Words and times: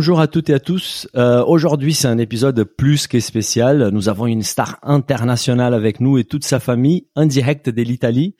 Bonjour 0.00 0.20
à 0.20 0.28
toutes 0.28 0.48
et 0.48 0.54
à 0.54 0.60
tous. 0.60 1.06
Euh, 1.14 1.44
Aujourd'hui, 1.44 1.92
c'est 1.92 2.08
un 2.08 2.16
épisode 2.16 2.64
plus 2.64 3.06
que 3.06 3.20
spécial. 3.20 3.90
Nous 3.92 4.08
avons 4.08 4.26
une 4.26 4.42
star 4.42 4.78
internationale 4.82 5.74
avec 5.74 6.00
nous 6.00 6.16
et 6.16 6.24
toute 6.24 6.42
sa 6.42 6.58
famille, 6.58 7.06
en 7.16 7.26
direct 7.26 7.68
de 7.68 7.82
l'Italie. 7.82 8.34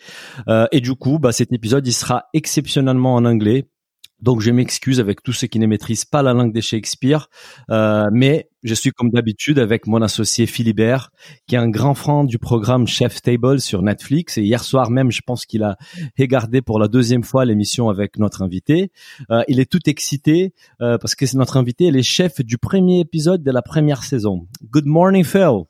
Euh, 0.48 0.66
et 0.72 0.80
du 0.80 0.94
coup, 0.94 1.18
bah, 1.18 1.32
cet 1.32 1.52
épisode, 1.52 1.86
il 1.86 1.92
sera 1.92 2.28
exceptionnellement 2.32 3.14
en 3.14 3.26
anglais 3.26 3.68
donc 4.22 4.40
je 4.40 4.50
m'excuse 4.50 5.00
avec 5.00 5.22
tous 5.22 5.32
ceux 5.32 5.46
qui 5.46 5.58
ne 5.58 5.66
maîtrisent 5.66 6.04
pas 6.04 6.22
la 6.22 6.32
langue 6.32 6.52
de 6.52 6.60
Shakespeare, 6.60 7.28
euh, 7.70 8.08
mais 8.12 8.48
je 8.62 8.74
suis 8.74 8.90
comme 8.90 9.10
d'habitude 9.10 9.58
avec 9.58 9.86
mon 9.86 10.02
associé 10.02 10.46
Philibert, 10.46 11.10
qui 11.46 11.54
est 11.54 11.58
un 11.58 11.68
grand 11.68 11.94
fan 11.94 12.26
du 12.26 12.38
programme 12.38 12.86
Chef 12.86 13.22
Table 13.22 13.60
sur 13.60 13.82
Netflix. 13.82 14.36
Et 14.36 14.42
hier 14.42 14.62
soir 14.62 14.90
même, 14.90 15.10
je 15.10 15.22
pense 15.22 15.46
qu'il 15.46 15.62
a 15.62 15.76
regardé 16.18 16.60
pour 16.60 16.78
la 16.78 16.88
deuxième 16.88 17.24
fois 17.24 17.44
l'émission 17.44 17.88
avec 17.88 18.18
notre 18.18 18.42
invité. 18.42 18.90
Euh, 19.30 19.42
il 19.48 19.60
est 19.60 19.70
tout 19.70 19.88
excité 19.88 20.52
euh, 20.80 20.98
parce 20.98 21.14
que 21.14 21.24
c'est 21.24 21.38
notre 21.38 21.56
invité, 21.56 21.84
il 21.84 21.96
est 21.96 22.02
chef 22.02 22.40
du 22.42 22.58
premier 22.58 23.00
épisode 23.00 23.42
de 23.42 23.50
la 23.50 23.62
première 23.62 24.02
saison. 24.02 24.46
Good 24.70 24.86
morning, 24.86 25.24
Phil. 25.24 25.64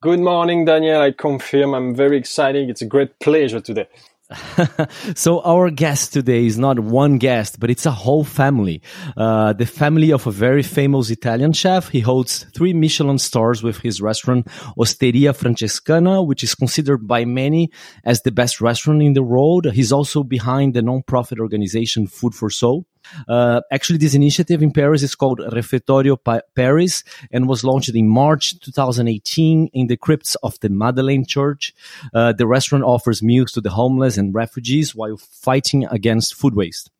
Good 0.00 0.20
morning, 0.20 0.64
Daniel. 0.64 1.02
I 1.02 1.12
confirm 1.12 1.74
I'm 1.74 1.92
very 1.92 2.16
excited. 2.16 2.68
It's 2.70 2.82
a 2.82 2.86
great 2.86 3.18
pleasure 3.18 3.60
today. 3.60 3.88
so 5.14 5.40
our 5.40 5.70
guest 5.70 6.12
today 6.12 6.44
is 6.44 6.58
not 6.58 6.78
one 6.78 7.16
guest, 7.16 7.58
but 7.58 7.70
it's 7.70 7.86
a 7.86 7.90
whole 7.90 8.24
family. 8.24 8.82
Uh, 9.16 9.54
the 9.54 9.64
family 9.64 10.12
of 10.12 10.26
a 10.26 10.30
very 10.30 10.62
famous 10.62 11.10
Italian 11.10 11.52
chef. 11.52 11.88
He 11.88 12.00
holds 12.00 12.44
three 12.54 12.74
Michelin 12.74 13.18
stars 13.18 13.62
with 13.62 13.78
his 13.78 14.02
restaurant 14.02 14.46
Osteria 14.76 15.32
Francescana, 15.32 16.26
which 16.26 16.44
is 16.44 16.54
considered 16.54 17.06
by 17.06 17.24
many 17.24 17.70
as 18.04 18.20
the 18.22 18.32
best 18.32 18.60
restaurant 18.60 19.02
in 19.02 19.14
the 19.14 19.22
world. 19.22 19.72
He's 19.72 19.92
also 19.92 20.22
behind 20.22 20.74
the 20.74 20.82
non-profit 20.82 21.40
organization 21.40 22.06
Food 22.06 22.34
for 22.34 22.50
Soul. 22.50 22.86
Uh, 23.28 23.60
actually, 23.70 23.98
this 23.98 24.14
initiative 24.14 24.62
in 24.62 24.72
Paris 24.72 25.02
is 25.02 25.14
called 25.14 25.40
Refettorio 25.40 26.16
pa- 26.22 26.40
Paris 26.54 27.04
and 27.30 27.48
was 27.48 27.64
launched 27.64 27.94
in 27.94 28.08
March 28.08 28.58
2018 28.60 29.68
in 29.72 29.86
the 29.86 29.96
crypts 29.96 30.34
of 30.36 30.58
the 30.60 30.68
Madeleine 30.68 31.26
Church. 31.26 31.74
Uh, 32.14 32.32
the 32.32 32.46
restaurant 32.46 32.84
offers 32.84 33.22
meals 33.22 33.52
to 33.52 33.60
the 33.60 33.70
homeless 33.70 34.16
and 34.16 34.34
refugees 34.34 34.94
while 34.94 35.16
fighting 35.16 35.86
against 35.86 36.34
food 36.34 36.54
waste. 36.54 36.90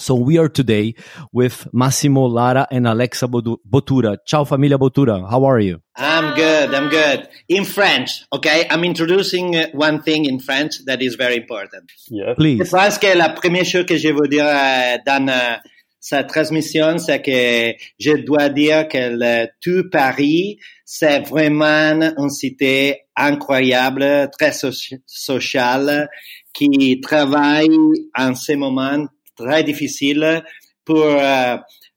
So 0.00 0.14
we 0.14 0.38
are 0.38 0.48
today 0.48 0.94
with 1.30 1.68
Massimo 1.74 2.24
Lara 2.24 2.66
and 2.70 2.86
Alexa 2.86 3.28
Bottura. 3.28 4.16
Ciao 4.26 4.44
familia 4.44 4.78
Bottura. 4.78 5.28
How 5.28 5.44
are 5.44 5.60
you? 5.60 5.82
I'm 5.94 6.34
good. 6.34 6.74
I'm 6.74 6.88
good. 6.88 7.28
In 7.50 7.66
French, 7.66 8.24
okay? 8.32 8.66
I'm 8.70 8.82
introducing 8.82 9.56
uh, 9.56 9.66
one 9.74 10.02
thing 10.02 10.24
in 10.24 10.40
French 10.40 10.82
that 10.86 11.02
is 11.02 11.16
very 11.16 11.36
important. 11.36 11.92
Yes. 12.08 12.34
Please. 12.36 12.64
Je 12.64 12.70
pense 12.70 12.96
que 12.96 13.14
la 13.14 13.28
première 13.28 13.66
chose 13.66 13.84
que 13.84 13.98
je 13.98 14.08
veux 14.08 14.26
dire 14.26 14.46
euh, 14.46 14.96
dans 15.04 15.28
euh, 15.28 15.56
cette 16.00 16.28
transmission, 16.28 16.96
c'est 16.96 17.20
que 17.20 17.78
je 17.98 18.24
dois 18.24 18.48
dire 18.48 18.88
que 18.88 19.10
le 19.12 19.48
tout 19.60 19.90
Paris, 19.90 20.58
c'est 20.86 21.20
vraiment 21.28 22.00
une 22.16 22.30
cité 22.30 23.02
incroyable, 23.14 24.30
très 24.32 24.52
soci 24.52 24.96
sociale, 25.04 26.08
qui 26.54 27.02
travaille 27.02 27.68
en 28.16 28.34
ce 28.34 28.52
moment 28.54 29.06
très 29.40 29.64
difficile 29.64 30.42
pour 30.84 31.04
euh, 31.04 31.56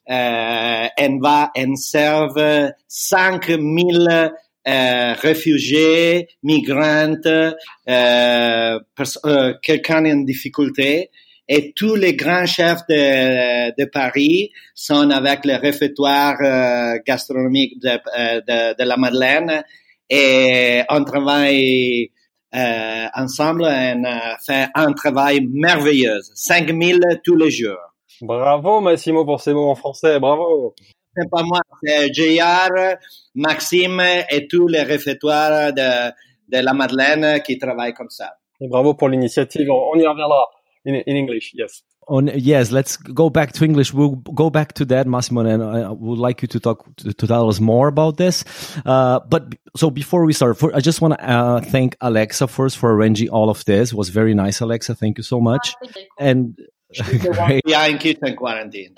euh, 0.10 0.88
on 1.00 1.20
va 1.20 1.52
en 1.58 1.76
serve 1.76 2.72
5000 2.88 4.32
euh, 4.66 5.14
réfugiés, 5.14 6.28
migrants, 6.42 7.16
euh, 7.28 8.80
euh, 9.26 9.54
quelqu'un 9.62 10.06
en 10.06 10.24
difficulté. 10.24 11.10
Et 11.50 11.74
tous 11.76 11.96
les 11.96 12.16
grands 12.16 12.46
chefs 12.46 12.88
de, 12.88 13.86
Paris 13.92 14.52
sont 14.74 15.10
avec 15.10 15.44
le 15.44 15.56
réfectoire 15.56 16.38
euh, 16.42 17.00
gastronomique 17.06 17.82
de, 17.82 17.90
de, 17.90 18.78
de, 18.82 18.88
la 18.88 18.96
Madeleine 18.96 19.64
et 20.10 20.84
on 20.90 21.04
travaille 21.04 22.12
euh, 22.56 23.08
ensemble 23.16 23.66
on 23.66 24.04
fait 24.46 24.68
un 24.76 24.94
travail 24.94 25.48
merveilleux. 25.52 26.20
5000 26.36 27.00
tous 27.24 27.36
les 27.36 27.50
jours. 27.50 27.78
Bravo 28.22 28.80
Massimo 28.80 29.26
pour 29.26 29.42
ces 29.42 29.54
mots 29.54 29.70
en 29.70 29.76
français, 29.76 30.20
bravo. 30.20 30.76
C'est 31.16 31.30
pas 31.30 31.44
moi, 31.44 31.60
c'est 31.84 32.14
JR, 32.14 32.98
Maxime 33.36 34.02
et 34.30 34.48
tous 34.48 34.68
les 34.68 34.82
réfectoires 34.82 35.74
de, 35.74 36.10
de 36.50 36.64
la 36.64 36.74
Madeleine 36.74 37.42
qui 37.44 37.58
travaillent 37.58 37.94
comme 37.94 38.10
ça. 38.10 38.34
Et 38.62 38.68
bravo 38.68 38.94
pour 38.94 39.10
l'initiative, 39.10 39.70
on 39.70 39.96
y 39.98 40.06
reviendra 40.08 40.48
in, 40.86 41.02
in 41.08 41.16
English, 41.16 41.54
yes. 41.54 41.84
On, 42.08 42.30
yes, 42.36 42.72
let's 42.72 42.98
go 42.98 43.30
back 43.30 43.54
to 43.54 43.64
English. 43.64 43.94
We'll 43.94 44.16
go 44.16 44.50
back 44.50 44.74
to 44.74 44.86
that, 44.86 45.08
Massimo, 45.08 45.42
and 45.42 45.64
I 45.64 45.90
would 45.90 46.20
like 46.20 46.42
you 46.42 46.48
to 46.50 46.60
talk 46.60 46.96
to, 46.98 47.14
to 47.14 47.28
tell 47.28 47.50
us 47.50 47.60
more 47.60 47.88
about 47.88 48.18
this. 48.18 48.44
Uh, 48.86 49.20
but 49.22 49.56
so 49.76 49.90
before 49.90 50.26
we 50.26 50.34
start, 50.34 50.58
for, 50.58 50.76
I 50.76 50.80
just 50.80 51.02
want 51.02 51.14
to 51.16 51.30
uh, 51.30 51.62
thank 51.62 51.96
Alexa 52.02 52.48
first 52.48 52.78
for 52.78 52.94
arranging 52.94 53.30
all 53.30 53.50
of 53.50 53.64
this. 53.66 53.92
It 53.92 53.96
was 53.96 54.10
very 54.10 54.34
nice, 54.34 54.60
Alexa. 54.60 54.96
Thank 54.96 55.18
you 55.18 55.24
so 55.24 55.40
much. 55.40 55.76
And 56.20 56.58
are 57.00 57.52
in 57.90 57.98
kitchen 57.98 58.36
quarantine. 58.36 58.96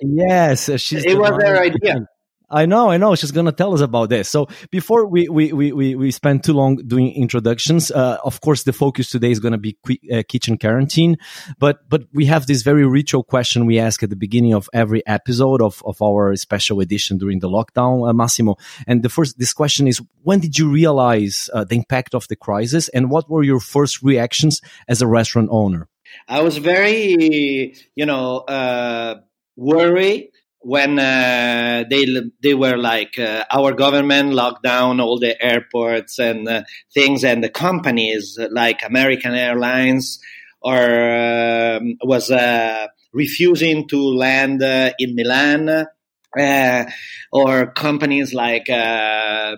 yes, 0.00 0.70
she's 0.80 1.04
it 1.04 1.18
was 1.18 1.38
their 1.38 1.60
idea. 1.60 2.06
I 2.52 2.66
know, 2.66 2.90
I 2.90 2.98
know. 2.98 3.14
She's 3.14 3.30
gonna 3.30 3.50
tell 3.50 3.72
us 3.72 3.80
about 3.80 4.10
this. 4.10 4.28
So 4.28 4.48
before 4.70 5.06
we 5.06 5.28
we 5.28 5.52
we 5.52 5.72
we, 5.72 5.94
we 5.94 6.10
spend 6.10 6.44
too 6.44 6.52
long 6.52 6.76
doing 6.76 7.10
introductions, 7.14 7.90
uh, 7.90 8.18
of 8.22 8.42
course, 8.42 8.64
the 8.64 8.74
focus 8.74 9.08
today 9.08 9.30
is 9.30 9.40
gonna 9.40 9.58
be 9.58 9.76
uh, 10.12 10.22
kitchen 10.28 10.58
quarantine. 10.58 11.16
But 11.58 11.88
but 11.88 12.02
we 12.12 12.26
have 12.26 12.46
this 12.46 12.62
very 12.62 12.86
ritual 12.86 13.24
question 13.24 13.64
we 13.64 13.78
ask 13.78 14.02
at 14.02 14.10
the 14.10 14.16
beginning 14.16 14.52
of 14.52 14.68
every 14.74 15.04
episode 15.06 15.62
of 15.62 15.82
of 15.86 16.00
our 16.02 16.36
special 16.36 16.80
edition 16.80 17.16
during 17.16 17.40
the 17.40 17.48
lockdown, 17.48 18.08
uh, 18.08 18.12
Massimo. 18.12 18.56
And 18.86 19.02
the 19.02 19.08
first 19.08 19.38
this 19.38 19.54
question 19.54 19.88
is: 19.88 20.02
When 20.22 20.40
did 20.40 20.58
you 20.58 20.70
realize 20.70 21.48
uh, 21.54 21.64
the 21.64 21.76
impact 21.76 22.14
of 22.14 22.28
the 22.28 22.36
crisis, 22.36 22.90
and 22.90 23.10
what 23.10 23.30
were 23.30 23.42
your 23.42 23.60
first 23.60 24.02
reactions 24.02 24.60
as 24.88 25.00
a 25.00 25.06
restaurant 25.06 25.48
owner? 25.50 25.88
I 26.28 26.42
was 26.42 26.58
very, 26.58 27.74
you 27.94 28.04
know, 28.04 28.40
uh, 28.40 29.20
worried 29.56 30.28
when 30.62 30.98
uh, 30.98 31.84
they 31.88 32.06
they 32.40 32.54
were 32.54 32.76
like 32.76 33.18
uh, 33.18 33.44
our 33.50 33.72
government 33.72 34.32
locked 34.32 34.62
down 34.62 35.00
all 35.00 35.18
the 35.18 35.40
airports 35.42 36.18
and 36.18 36.48
uh, 36.48 36.62
things, 36.94 37.24
and 37.24 37.42
the 37.42 37.48
companies 37.48 38.38
like 38.50 38.84
American 38.84 39.34
Airlines 39.34 40.20
or 40.60 40.78
um, 40.78 41.96
was 42.04 42.30
uh, 42.30 42.86
refusing 43.12 43.88
to 43.88 43.98
land 43.98 44.62
uh, 44.62 44.92
in 44.98 45.14
Milan. 45.14 45.86
Uh, 46.34 46.86
or 47.30 47.70
companies 47.72 48.32
like 48.32 48.64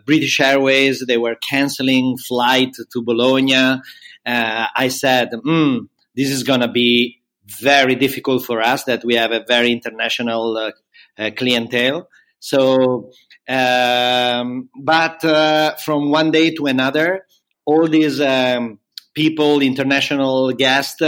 British 0.07 0.41
Airways, 0.41 1.05
they 1.07 1.17
were 1.17 1.37
canceling 1.37 2.19
flight 2.19 2.75
to 2.91 3.01
Bologna. 3.01 3.81
I 4.27 4.89
said, 4.89 5.31
mm, 5.31 5.87
this 6.17 6.31
is 6.31 6.43
going 6.43 6.63
to 6.63 6.69
be 6.69 7.23
very 7.47 7.95
difficult 7.95 8.45
for 8.45 8.61
us 8.61 8.85
that 8.85 9.05
we 9.05 9.15
have 9.15 9.33
a 9.33 9.45
very 9.47 9.71
international 9.73 10.57
uh, 10.57 10.73
clientele. 11.17 12.09
So, 12.41 13.11
um, 13.49 14.69
but 14.79 15.25
uh, 15.25 15.77
from 15.77 16.11
one 16.11 16.31
day 16.31 16.55
to 16.55 16.67
another, 16.67 17.27
all 17.65 17.89
these 17.89 18.21
um, 18.21 18.79
people, 19.15 19.63
international 19.63 20.53
guests, 20.53 21.01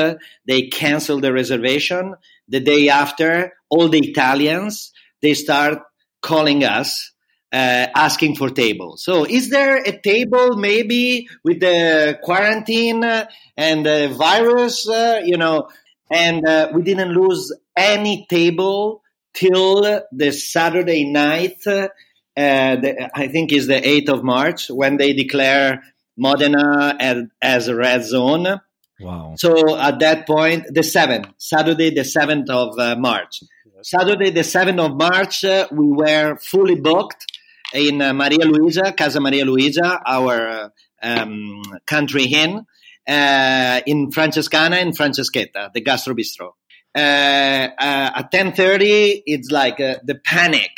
they 0.46 0.68
cancel 0.68 1.20
the 1.20 1.32
reservation. 1.32 2.14
The 2.48 2.60
day 2.60 2.88
after, 2.88 3.52
all 3.68 3.88
the 3.88 3.98
Italians 3.98 4.92
they 5.22 5.34
start 5.34 5.82
calling 6.22 6.64
us 6.64 7.12
uh, 7.52 7.86
asking 7.94 8.36
for 8.36 8.50
tables. 8.50 9.02
So, 9.04 9.24
is 9.24 9.50
there 9.50 9.76
a 9.76 9.98
table 10.00 10.56
maybe 10.56 11.28
with 11.44 11.60
the 11.60 12.18
quarantine 12.22 13.02
and 13.56 13.86
the 13.86 14.14
virus? 14.16 14.88
Uh, 14.88 15.22
you 15.24 15.36
know, 15.36 15.68
and 16.10 16.46
uh, 16.46 16.70
we 16.74 16.82
didn't 16.82 17.12
lose 17.12 17.52
any 17.76 18.26
table 18.28 19.02
till 19.36 20.02
the 20.10 20.32
Saturday 20.32 21.04
night. 21.04 21.62
The, 21.64 23.10
I 23.14 23.28
think 23.28 23.52
is 23.52 23.66
the 23.66 23.80
8th 23.80 24.08
of 24.10 24.24
March 24.24 24.68
when 24.68 24.98
they 24.98 25.14
declare 25.14 25.82
Modena 26.18 26.96
as, 26.98 27.22
as 27.40 27.68
a 27.68 27.74
red 27.74 28.04
zone. 28.04 28.60
Wow. 29.00 29.34
So 29.36 29.76
at 29.76 29.98
that 30.00 30.26
point, 30.26 30.66
the 30.68 30.80
7th, 30.80 31.32
Saturday, 31.38 31.90
the 31.90 32.02
7th 32.02 32.48
of 32.48 32.78
uh, 32.78 32.96
March. 32.96 33.40
Saturday, 33.82 34.30
the 34.30 34.40
7th 34.40 34.84
of 34.84 34.96
March, 34.96 35.44
uh, 35.44 35.68
we 35.70 35.86
were 35.88 36.36
fully 36.36 36.74
booked 36.74 37.26
in 37.74 38.00
uh, 38.00 38.12
Maria 38.14 38.38
Luigia, 38.38 38.96
Casa 38.96 39.20
Maria 39.20 39.44
Luigia, 39.44 40.00
our 40.06 40.48
uh, 40.48 40.68
um, 41.02 41.62
country 41.86 42.24
inn, 42.24 42.64
uh, 43.06 43.80
in 43.86 44.10
Francescana 44.10 44.80
and 44.80 44.96
Franceschetta, 44.96 45.72
the 45.72 45.80
gastro 45.80 46.14
bistro. 46.14 46.52
Uh, 46.96 47.68
at 47.78 48.32
10.30, 48.32 49.22
it's 49.26 49.50
like 49.50 49.76
the 49.76 50.18
panic 50.24 50.70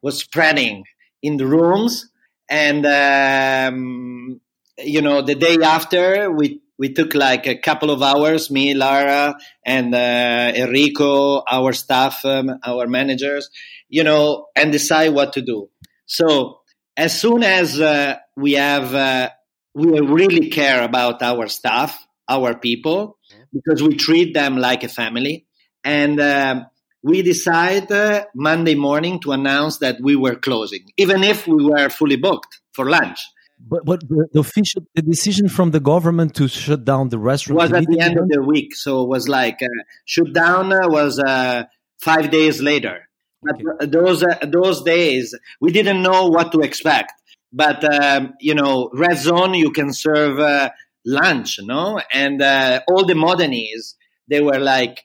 was 0.00 0.18
spreading 0.18 0.84
in 1.22 1.36
the 1.36 1.46
rooms. 1.46 2.08
And, 2.48 2.86
um, 2.86 4.40
you 4.78 5.02
know, 5.02 5.22
the 5.22 5.34
day 5.34 5.56
after, 5.62 6.30
we 6.30 6.60
we 6.78 6.92
took 6.92 7.14
like 7.14 7.46
a 7.46 7.56
couple 7.56 7.90
of 7.90 8.02
hours, 8.02 8.50
me, 8.50 8.74
Lara, 8.74 9.36
and 9.64 9.94
uh, 9.94 10.52
Enrico, 10.54 11.42
our 11.50 11.72
staff, 11.72 12.24
um, 12.24 12.50
our 12.64 12.86
managers, 12.86 13.48
you 13.88 14.04
know, 14.04 14.48
and 14.54 14.72
decide 14.72 15.14
what 15.14 15.32
to 15.34 15.42
do. 15.42 15.70
So 16.06 16.60
as 16.96 17.18
soon 17.18 17.42
as 17.42 17.80
uh, 17.80 18.16
we 18.36 18.52
have, 18.52 18.94
uh, 18.94 19.30
we 19.74 20.00
really 20.00 20.50
care 20.50 20.82
about 20.82 21.22
our 21.22 21.48
staff, 21.48 21.98
our 22.28 22.54
people, 22.54 23.18
because 23.52 23.82
we 23.82 23.96
treat 23.96 24.34
them 24.34 24.58
like 24.58 24.84
a 24.84 24.88
family, 24.88 25.45
and 25.86 26.20
um, 26.20 26.66
we 27.02 27.22
decide 27.22 27.90
uh, 27.92 28.24
Monday 28.34 28.74
morning 28.74 29.20
to 29.20 29.30
announce 29.30 29.78
that 29.78 29.96
we 30.02 30.16
were 30.16 30.34
closing, 30.34 30.84
even 30.96 31.22
if 31.22 31.46
we 31.46 31.64
were 31.64 31.88
fully 31.88 32.16
booked 32.16 32.60
for 32.72 32.90
lunch. 32.90 33.20
But 33.58 33.86
but 33.86 34.00
the 34.08 34.40
official 34.40 34.82
the 34.94 35.02
decision 35.02 35.48
from 35.48 35.70
the 35.70 35.80
government 35.80 36.34
to 36.34 36.48
shut 36.48 36.84
down 36.84 37.08
the 37.08 37.18
restaurant 37.18 37.58
was 37.62 37.72
at 37.72 37.86
the 37.86 38.00
end 38.00 38.18
of 38.18 38.28
the 38.28 38.42
week, 38.42 38.74
so 38.74 39.02
it 39.04 39.08
was 39.08 39.28
like 39.28 39.62
uh, 39.62 39.68
shut 40.04 40.32
down 40.34 40.72
uh, 40.72 40.88
was 40.88 41.18
uh, 41.18 41.64
five 41.98 42.30
days 42.30 42.60
later. 42.60 43.08
Okay. 43.48 43.64
But 43.78 43.92
those 43.92 44.22
uh, 44.22 44.44
those 44.58 44.82
days 44.82 45.34
we 45.60 45.72
didn't 45.72 46.02
know 46.02 46.26
what 46.26 46.52
to 46.52 46.60
expect. 46.60 47.12
But 47.52 47.80
um, 48.02 48.34
you 48.40 48.54
know, 48.54 48.90
red 48.92 49.16
zone 49.16 49.54
you 49.54 49.70
can 49.70 49.92
serve 49.94 50.38
uh, 50.38 50.70
lunch, 51.06 51.58
no, 51.62 52.00
and 52.12 52.42
uh, 52.42 52.80
all 52.88 53.06
the 53.06 53.14
modernies 53.14 53.94
they 54.28 54.40
were 54.40 54.58
like 54.58 55.02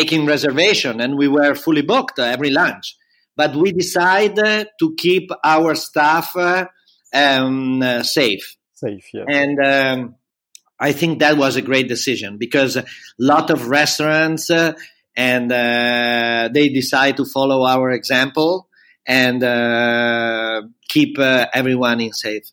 making 0.00 0.26
reservation, 0.26 1.00
and 1.00 1.16
we 1.16 1.28
were 1.28 1.54
fully 1.54 1.82
booked 1.82 2.18
every 2.18 2.50
lunch. 2.50 2.96
But 3.36 3.56
we 3.56 3.72
decided 3.72 4.68
to 4.80 4.94
keep 4.96 5.30
our 5.42 5.74
staff 5.74 6.28
um, 7.22 7.82
uh, 7.82 8.02
safe. 8.02 8.56
Safe, 8.74 9.06
yeah. 9.12 9.24
And 9.28 9.56
um, 9.72 10.14
I 10.78 10.92
think 10.92 11.20
that 11.20 11.36
was 11.36 11.56
a 11.56 11.62
great 11.62 11.88
decision 11.88 12.38
because 12.38 12.76
a 12.76 12.84
lot 13.18 13.50
of 13.50 13.68
restaurants 13.68 14.50
uh, 14.50 14.72
and 15.16 15.50
uh, 15.52 16.48
they 16.52 16.68
decide 16.68 17.16
to 17.16 17.24
follow 17.24 17.64
our 17.64 17.90
example 17.90 18.68
and 19.06 19.42
uh, 19.42 20.62
keep 20.88 21.18
uh, 21.18 21.46
everyone 21.52 22.00
in 22.00 22.12
safe. 22.12 22.44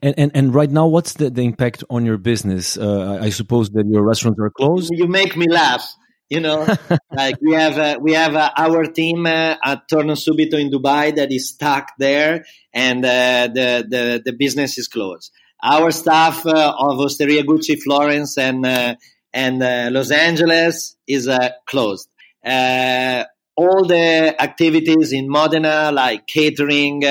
And, 0.00 0.14
and 0.16 0.30
and 0.34 0.54
right 0.54 0.70
now, 0.70 0.86
what's 0.86 1.12
the, 1.14 1.28
the 1.28 1.42
impact 1.42 1.84
on 1.90 2.06
your 2.06 2.16
business? 2.16 2.78
Uh, 2.78 3.18
I 3.20 3.28
suppose 3.28 3.68
that 3.70 3.84
your 3.86 4.02
restaurants 4.02 4.40
are 4.40 4.50
closed. 4.50 4.90
You 4.94 5.06
make 5.06 5.36
me 5.36 5.46
laugh 5.46 5.84
you 6.28 6.40
know 6.40 6.66
like 7.12 7.36
we 7.40 7.52
have 7.52 7.78
uh, 7.78 7.98
we 8.00 8.12
have 8.12 8.34
uh, 8.34 8.50
our 8.56 8.84
team 8.84 9.26
uh, 9.26 9.56
at 9.64 9.88
Torno 9.88 10.14
Subito 10.14 10.54
in 10.54 10.70
Dubai 10.70 11.14
that 11.16 11.32
is 11.32 11.50
stuck 11.50 11.92
there 11.98 12.44
and 12.72 13.04
uh, 13.04 13.48
the, 13.52 13.86
the 13.88 14.22
the 14.24 14.32
business 14.32 14.78
is 14.78 14.88
closed. 14.88 15.32
Our 15.62 15.90
staff 15.90 16.46
uh, 16.46 16.74
of 16.78 17.00
Osteria 17.00 17.42
Gucci 17.42 17.80
Florence 17.80 18.38
and 18.38 18.64
uh, 18.64 18.94
and 19.32 19.60
Los 19.92 20.10
Angeles 20.10 20.96
is 21.06 21.28
closed. 21.66 22.08
All 22.44 23.84
the 23.84 24.36
activities 24.40 25.12
in 25.12 25.28
Modena 25.28 25.90
like 25.92 26.26
catering 26.26 27.02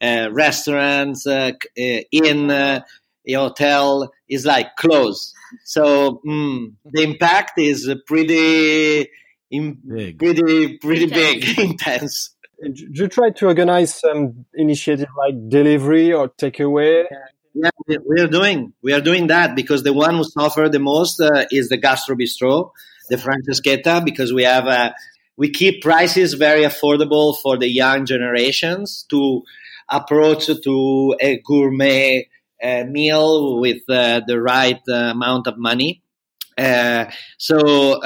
restaurants 0.00 1.26
in 1.26 2.82
hotel 3.32 4.12
is 4.28 4.44
like 4.44 4.76
closed 4.76 5.34
so 5.64 6.20
mm, 6.26 6.72
the 6.84 7.02
impact 7.02 7.58
is 7.58 7.92
pretty, 8.06 9.08
big. 9.50 10.18
pretty, 10.18 10.78
pretty 10.78 11.06
big, 11.06 11.58
intense. 11.58 12.34
Did 12.62 12.98
you 12.98 13.08
try 13.08 13.30
to 13.30 13.46
organize 13.46 13.94
some 13.94 14.44
initiative 14.54 15.08
like 15.16 15.48
delivery 15.48 16.12
or 16.12 16.28
takeaway? 16.28 17.04
Yeah, 17.54 17.70
we 18.06 18.20
are 18.20 18.28
doing 18.28 18.74
we 18.82 18.92
are 18.92 19.00
doing 19.00 19.26
that 19.28 19.56
because 19.56 19.82
the 19.82 19.92
one 19.92 20.16
who 20.16 20.24
suffer 20.24 20.68
the 20.68 20.78
most 20.78 21.20
uh, 21.20 21.46
is 21.50 21.68
the 21.68 21.78
gastro 21.78 22.14
bistro, 22.14 22.70
the 23.08 23.16
Franceschetta, 23.16 24.04
because 24.04 24.32
we 24.32 24.44
have 24.44 24.66
uh, 24.66 24.92
we 25.36 25.50
keep 25.50 25.82
prices 25.82 26.34
very 26.34 26.62
affordable 26.62 27.36
for 27.42 27.56
the 27.56 27.68
young 27.68 28.06
generations 28.06 29.04
to 29.08 29.42
approach 29.88 30.46
to 30.46 31.16
a 31.20 31.40
gourmet 31.44 32.28
meal 32.88 33.60
with 33.60 33.82
uh, 33.88 34.20
the 34.26 34.40
right 34.40 34.80
uh, 34.88 34.94
amount 34.94 35.46
of 35.46 35.58
money. 35.58 36.02
so 37.38 38.00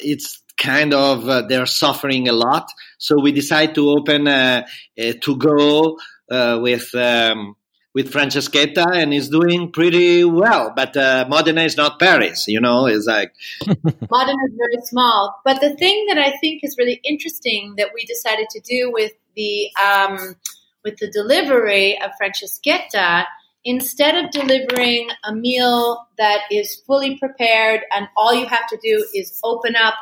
it's 0.00 0.42
kind 0.56 0.94
of 0.94 1.48
they're 1.48 1.66
suffering 1.66 2.28
a 2.28 2.32
lot. 2.32 2.68
So 2.98 3.20
we 3.20 3.32
decide 3.32 3.74
to 3.74 3.90
open 3.90 4.24
to 4.26 5.36
go 5.38 5.98
with. 6.60 6.94
Um, 6.94 7.56
with 7.96 8.12
Franceschetta 8.12 8.94
and 8.94 9.14
is 9.14 9.30
doing 9.30 9.72
pretty 9.72 10.22
well. 10.22 10.70
But 10.76 10.94
uh, 10.98 11.24
Modena 11.30 11.62
is 11.62 11.78
not 11.78 11.98
Paris, 11.98 12.44
you 12.46 12.60
know, 12.60 12.84
it's 12.84 13.06
like. 13.06 13.32
Modena 13.66 14.42
is 14.48 14.54
very 14.54 14.84
small. 14.84 15.40
But 15.46 15.62
the 15.62 15.74
thing 15.76 16.04
that 16.10 16.18
I 16.18 16.36
think 16.42 16.60
is 16.62 16.76
really 16.78 17.00
interesting 17.02 17.72
that 17.78 17.92
we 17.94 18.04
decided 18.04 18.48
to 18.50 18.60
do 18.60 18.92
with 18.92 19.12
the 19.34 19.70
um, 19.82 20.36
with 20.86 20.98
the 20.98 21.10
delivery 21.10 22.00
of 22.00 22.12
Franceschetta, 22.22 23.24
instead 23.64 24.14
of 24.14 24.30
delivering 24.30 25.08
a 25.24 25.34
meal 25.34 26.06
that 26.16 26.42
is 26.52 26.76
fully 26.86 27.18
prepared 27.18 27.80
and 27.92 28.06
all 28.16 28.32
you 28.32 28.46
have 28.46 28.68
to 28.68 28.78
do 28.80 29.04
is 29.12 29.40
open 29.42 29.74
up 29.74 29.94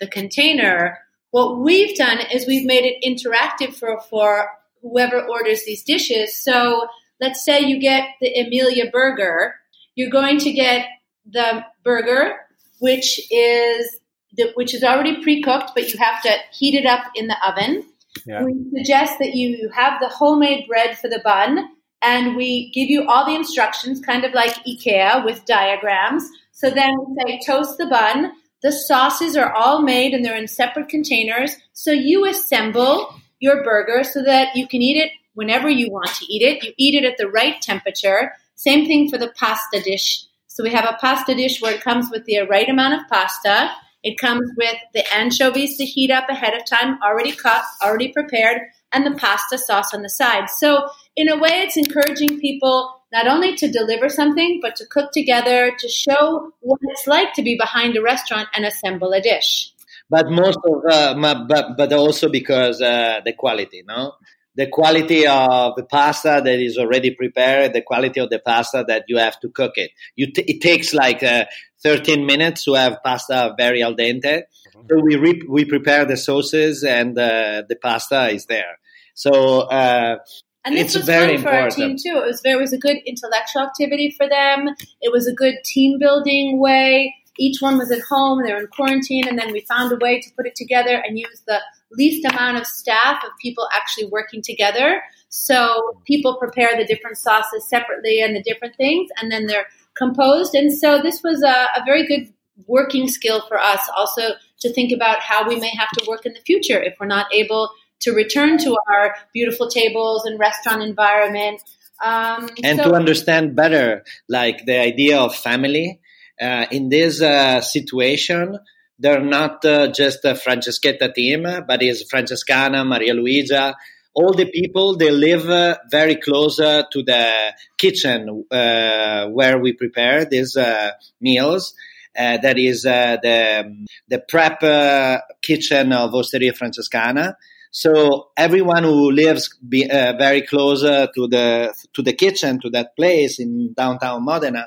the 0.00 0.06
container, 0.06 0.98
what 1.30 1.58
we've 1.58 1.94
done 1.94 2.20
is 2.32 2.46
we've 2.46 2.64
made 2.64 2.84
it 2.84 3.04
interactive 3.06 3.74
for, 3.74 4.00
for 4.08 4.48
whoever 4.80 5.20
orders 5.20 5.64
these 5.66 5.84
dishes. 5.84 6.42
So 6.42 6.88
let's 7.20 7.44
say 7.44 7.60
you 7.60 7.78
get 7.78 8.08
the 8.22 8.32
Emilia 8.34 8.90
burger, 8.90 9.56
you're 9.94 10.10
going 10.10 10.38
to 10.38 10.52
get 10.52 10.86
the 11.30 11.66
burger, 11.84 12.36
which 12.78 13.20
is 13.30 14.00
the, 14.32 14.52
which 14.54 14.72
is 14.72 14.82
already 14.82 15.22
pre-cooked, 15.22 15.72
but 15.74 15.92
you 15.92 15.98
have 15.98 16.22
to 16.22 16.32
heat 16.52 16.74
it 16.74 16.86
up 16.86 17.04
in 17.14 17.26
the 17.26 17.36
oven. 17.46 17.84
Yeah. 18.26 18.42
We 18.44 18.54
suggest 18.74 19.18
that 19.18 19.34
you 19.34 19.70
have 19.74 20.00
the 20.00 20.08
homemade 20.08 20.66
bread 20.68 20.98
for 20.98 21.08
the 21.08 21.20
bun, 21.24 21.68
and 22.02 22.36
we 22.36 22.70
give 22.70 22.88
you 22.88 23.08
all 23.08 23.26
the 23.26 23.34
instructions, 23.34 24.00
kind 24.00 24.24
of 24.24 24.32
like 24.32 24.54
IKEA 24.64 25.24
with 25.24 25.44
diagrams. 25.44 26.28
So 26.52 26.70
then 26.70 26.90
we 26.98 27.16
say 27.22 27.40
toast 27.46 27.78
the 27.78 27.86
bun. 27.86 28.32
The 28.62 28.72
sauces 28.72 29.36
are 29.36 29.52
all 29.52 29.82
made 29.82 30.12
and 30.12 30.24
they're 30.24 30.36
in 30.36 30.48
separate 30.48 30.88
containers. 30.88 31.56
So 31.72 31.92
you 31.92 32.26
assemble 32.26 33.14
your 33.38 33.64
burger 33.64 34.04
so 34.04 34.22
that 34.22 34.54
you 34.54 34.68
can 34.68 34.82
eat 34.82 34.98
it 34.98 35.12
whenever 35.34 35.70
you 35.70 35.90
want 35.90 36.08
to 36.16 36.26
eat 36.26 36.42
it. 36.42 36.62
You 36.62 36.72
eat 36.76 36.94
it 36.94 37.04
at 37.04 37.16
the 37.16 37.28
right 37.28 37.60
temperature. 37.60 38.32
Same 38.56 38.86
thing 38.86 39.08
for 39.08 39.16
the 39.16 39.32
pasta 39.36 39.80
dish. 39.80 40.24
So 40.46 40.62
we 40.62 40.70
have 40.70 40.84
a 40.84 40.98
pasta 41.00 41.34
dish 41.34 41.62
where 41.62 41.74
it 41.74 41.80
comes 41.80 42.10
with 42.10 42.26
the 42.26 42.40
right 42.42 42.68
amount 42.68 43.00
of 43.00 43.08
pasta. 43.08 43.70
It 44.02 44.18
comes 44.18 44.50
with 44.56 44.76
the 44.94 45.04
anchovies 45.14 45.76
to 45.76 45.84
heat 45.84 46.10
up 46.10 46.28
ahead 46.28 46.54
of 46.54 46.64
time, 46.64 46.98
already 47.02 47.32
cut, 47.32 47.62
already 47.82 48.08
prepared, 48.12 48.62
and 48.92 49.04
the 49.04 49.18
pasta 49.18 49.58
sauce 49.58 49.92
on 49.92 50.02
the 50.02 50.08
side. 50.08 50.48
So 50.48 50.88
in 51.16 51.28
a 51.28 51.38
way, 51.38 51.62
it's 51.62 51.76
encouraging 51.76 52.40
people 52.40 52.96
not 53.12 53.26
only 53.26 53.56
to 53.56 53.70
deliver 53.70 54.08
something, 54.08 54.60
but 54.62 54.76
to 54.76 54.86
cook 54.86 55.10
together, 55.12 55.72
to 55.78 55.88
show 55.88 56.52
what 56.60 56.80
it's 56.82 57.06
like 57.06 57.34
to 57.34 57.42
be 57.42 57.56
behind 57.56 57.96
a 57.96 58.02
restaurant 58.02 58.48
and 58.54 58.64
assemble 58.64 59.12
a 59.12 59.20
dish. 59.20 59.72
But 60.08 60.30
most 60.30 60.58
of, 60.64 60.82
uh, 60.90 61.44
but, 61.46 61.76
but 61.76 61.92
also 61.92 62.28
because 62.28 62.80
uh, 62.80 63.20
the 63.24 63.32
quality, 63.32 63.82
no? 63.86 64.14
The 64.56 64.66
quality 64.66 65.26
of 65.26 65.74
the 65.76 65.84
pasta 65.84 66.42
that 66.44 66.58
is 66.58 66.76
already 66.76 67.14
prepared, 67.14 67.72
the 67.72 67.82
quality 67.82 68.20
of 68.20 68.30
the 68.30 68.40
pasta 68.40 68.84
that 68.88 69.04
you 69.08 69.18
have 69.18 69.38
to 69.40 69.48
cook 69.48 69.72
it. 69.76 69.92
You 70.16 70.32
t- 70.32 70.44
it 70.46 70.60
takes 70.60 70.92
like 70.92 71.22
uh, 71.22 71.44
13 71.82 72.26
minutes 72.26 72.64
to 72.64 72.74
have 72.74 72.98
pasta 73.04 73.54
very 73.56 73.82
al 73.82 73.94
dente. 73.94 74.22
Mm-hmm. 74.22 74.80
So 74.90 75.00
we 75.00 75.16
re- 75.16 75.46
we 75.48 75.64
prepare 75.64 76.04
the 76.04 76.16
sauces 76.16 76.82
and 76.82 77.16
uh, 77.18 77.62
the 77.68 77.76
pasta 77.76 78.28
is 78.28 78.46
there. 78.46 78.78
So 79.14 79.60
uh, 79.60 80.16
and 80.64 80.76
this 80.76 80.94
it's 80.94 80.96
was 80.96 81.06
fun 81.06 81.28
for 81.28 81.34
important. 81.34 81.62
our 81.62 81.70
team 81.70 81.96
too. 81.96 82.18
It 82.18 82.26
was 82.26 82.40
very, 82.42 82.58
it 82.58 82.60
was 82.60 82.72
a 82.72 82.78
good 82.78 82.98
intellectual 83.06 83.62
activity 83.62 84.14
for 84.16 84.28
them. 84.28 84.74
It 85.00 85.12
was 85.12 85.26
a 85.26 85.32
good 85.32 85.56
team 85.64 85.98
building 85.98 86.60
way. 86.60 87.14
Each 87.38 87.62
one 87.62 87.78
was 87.78 87.90
at 87.90 88.02
home, 88.02 88.42
they 88.44 88.52
were 88.52 88.60
in 88.60 88.66
quarantine, 88.66 89.26
and 89.26 89.38
then 89.38 89.52
we 89.52 89.60
found 89.62 89.92
a 89.92 89.96
way 89.96 90.20
to 90.20 90.30
put 90.36 90.46
it 90.46 90.54
together 90.54 91.02
and 91.06 91.18
use 91.18 91.42
the 91.46 91.60
least 91.92 92.24
amount 92.24 92.56
of 92.56 92.66
staff 92.66 93.22
of 93.24 93.30
people 93.40 93.68
actually 93.72 94.06
working 94.06 94.42
together. 94.42 95.02
So 95.28 96.00
people 96.06 96.36
prepare 96.36 96.76
the 96.76 96.84
different 96.84 97.16
sauces 97.16 97.68
separately 97.68 98.20
and 98.20 98.34
the 98.34 98.42
different 98.42 98.76
things, 98.76 99.10
and 99.20 99.30
then 99.30 99.46
they're 99.46 99.66
composed. 99.96 100.54
And 100.54 100.72
so 100.76 101.00
this 101.02 101.22
was 101.22 101.42
a, 101.42 101.80
a 101.80 101.84
very 101.84 102.06
good 102.06 102.32
working 102.66 103.08
skill 103.08 103.42
for 103.48 103.58
us 103.58 103.88
also 103.96 104.32
to 104.60 104.72
think 104.72 104.92
about 104.92 105.20
how 105.20 105.48
we 105.48 105.58
may 105.58 105.70
have 105.70 105.88
to 105.98 106.04
work 106.08 106.26
in 106.26 106.32
the 106.32 106.40
future 106.40 106.80
if 106.80 106.94
we're 107.00 107.06
not 107.06 107.26
able 107.32 107.70
to 108.00 108.12
return 108.12 108.58
to 108.58 108.76
our 108.88 109.14
beautiful 109.32 109.68
tables 109.68 110.24
and 110.24 110.38
restaurant 110.38 110.82
environment. 110.82 111.62
Um, 112.02 112.48
and 112.64 112.78
so- 112.78 112.90
to 112.90 112.94
understand 112.94 113.54
better, 113.54 114.04
like 114.28 114.64
the 114.66 114.78
idea 114.78 115.18
of 115.18 115.34
family 115.34 116.00
uh, 116.40 116.66
in 116.70 116.88
this 116.88 117.20
uh, 117.20 117.60
situation, 117.60 118.58
they're 119.00 119.24
not 119.24 119.64
uh, 119.64 119.88
just 119.90 120.24
a 120.24 120.34
Franceschetta 120.34 121.12
team, 121.14 121.42
but 121.66 121.82
is 121.82 122.04
Francescana, 122.12 122.86
Maria 122.86 123.14
Luigia. 123.14 123.74
All 124.12 124.34
the 124.34 124.50
people 124.50 124.96
they 124.96 125.10
live 125.10 125.48
uh, 125.48 125.78
very 125.90 126.16
close 126.16 126.60
uh, 126.60 126.82
to 126.92 127.02
the 127.02 127.54
kitchen 127.78 128.44
uh, 128.50 129.26
where 129.28 129.58
we 129.58 129.72
prepare 129.72 130.24
these 130.26 130.56
uh, 130.56 130.90
meals. 131.20 131.74
Uh, 132.18 132.36
that 132.38 132.58
is 132.58 132.84
uh, 132.84 133.16
the 133.22 133.86
the 134.08 134.18
prep 134.18 134.62
uh, 134.62 135.20
kitchen 135.40 135.92
of 135.92 136.12
Osteria 136.12 136.52
Francescana. 136.52 137.34
So 137.70 138.30
everyone 138.36 138.82
who 138.82 139.12
lives 139.12 139.56
be, 139.66 139.88
uh, 139.88 140.14
very 140.18 140.42
close 140.42 140.82
uh, 140.82 141.06
to 141.14 141.28
the 141.28 141.72
to 141.94 142.02
the 142.02 142.12
kitchen 142.12 142.60
to 142.60 142.70
that 142.70 142.96
place 142.96 143.38
in 143.38 143.72
downtown 143.74 144.24
Modena, 144.24 144.66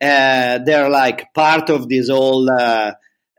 uh, 0.00 0.58
they're 0.58 0.90
like 0.90 1.32
part 1.32 1.70
of 1.70 1.88
this 1.88 2.10
whole 2.10 2.50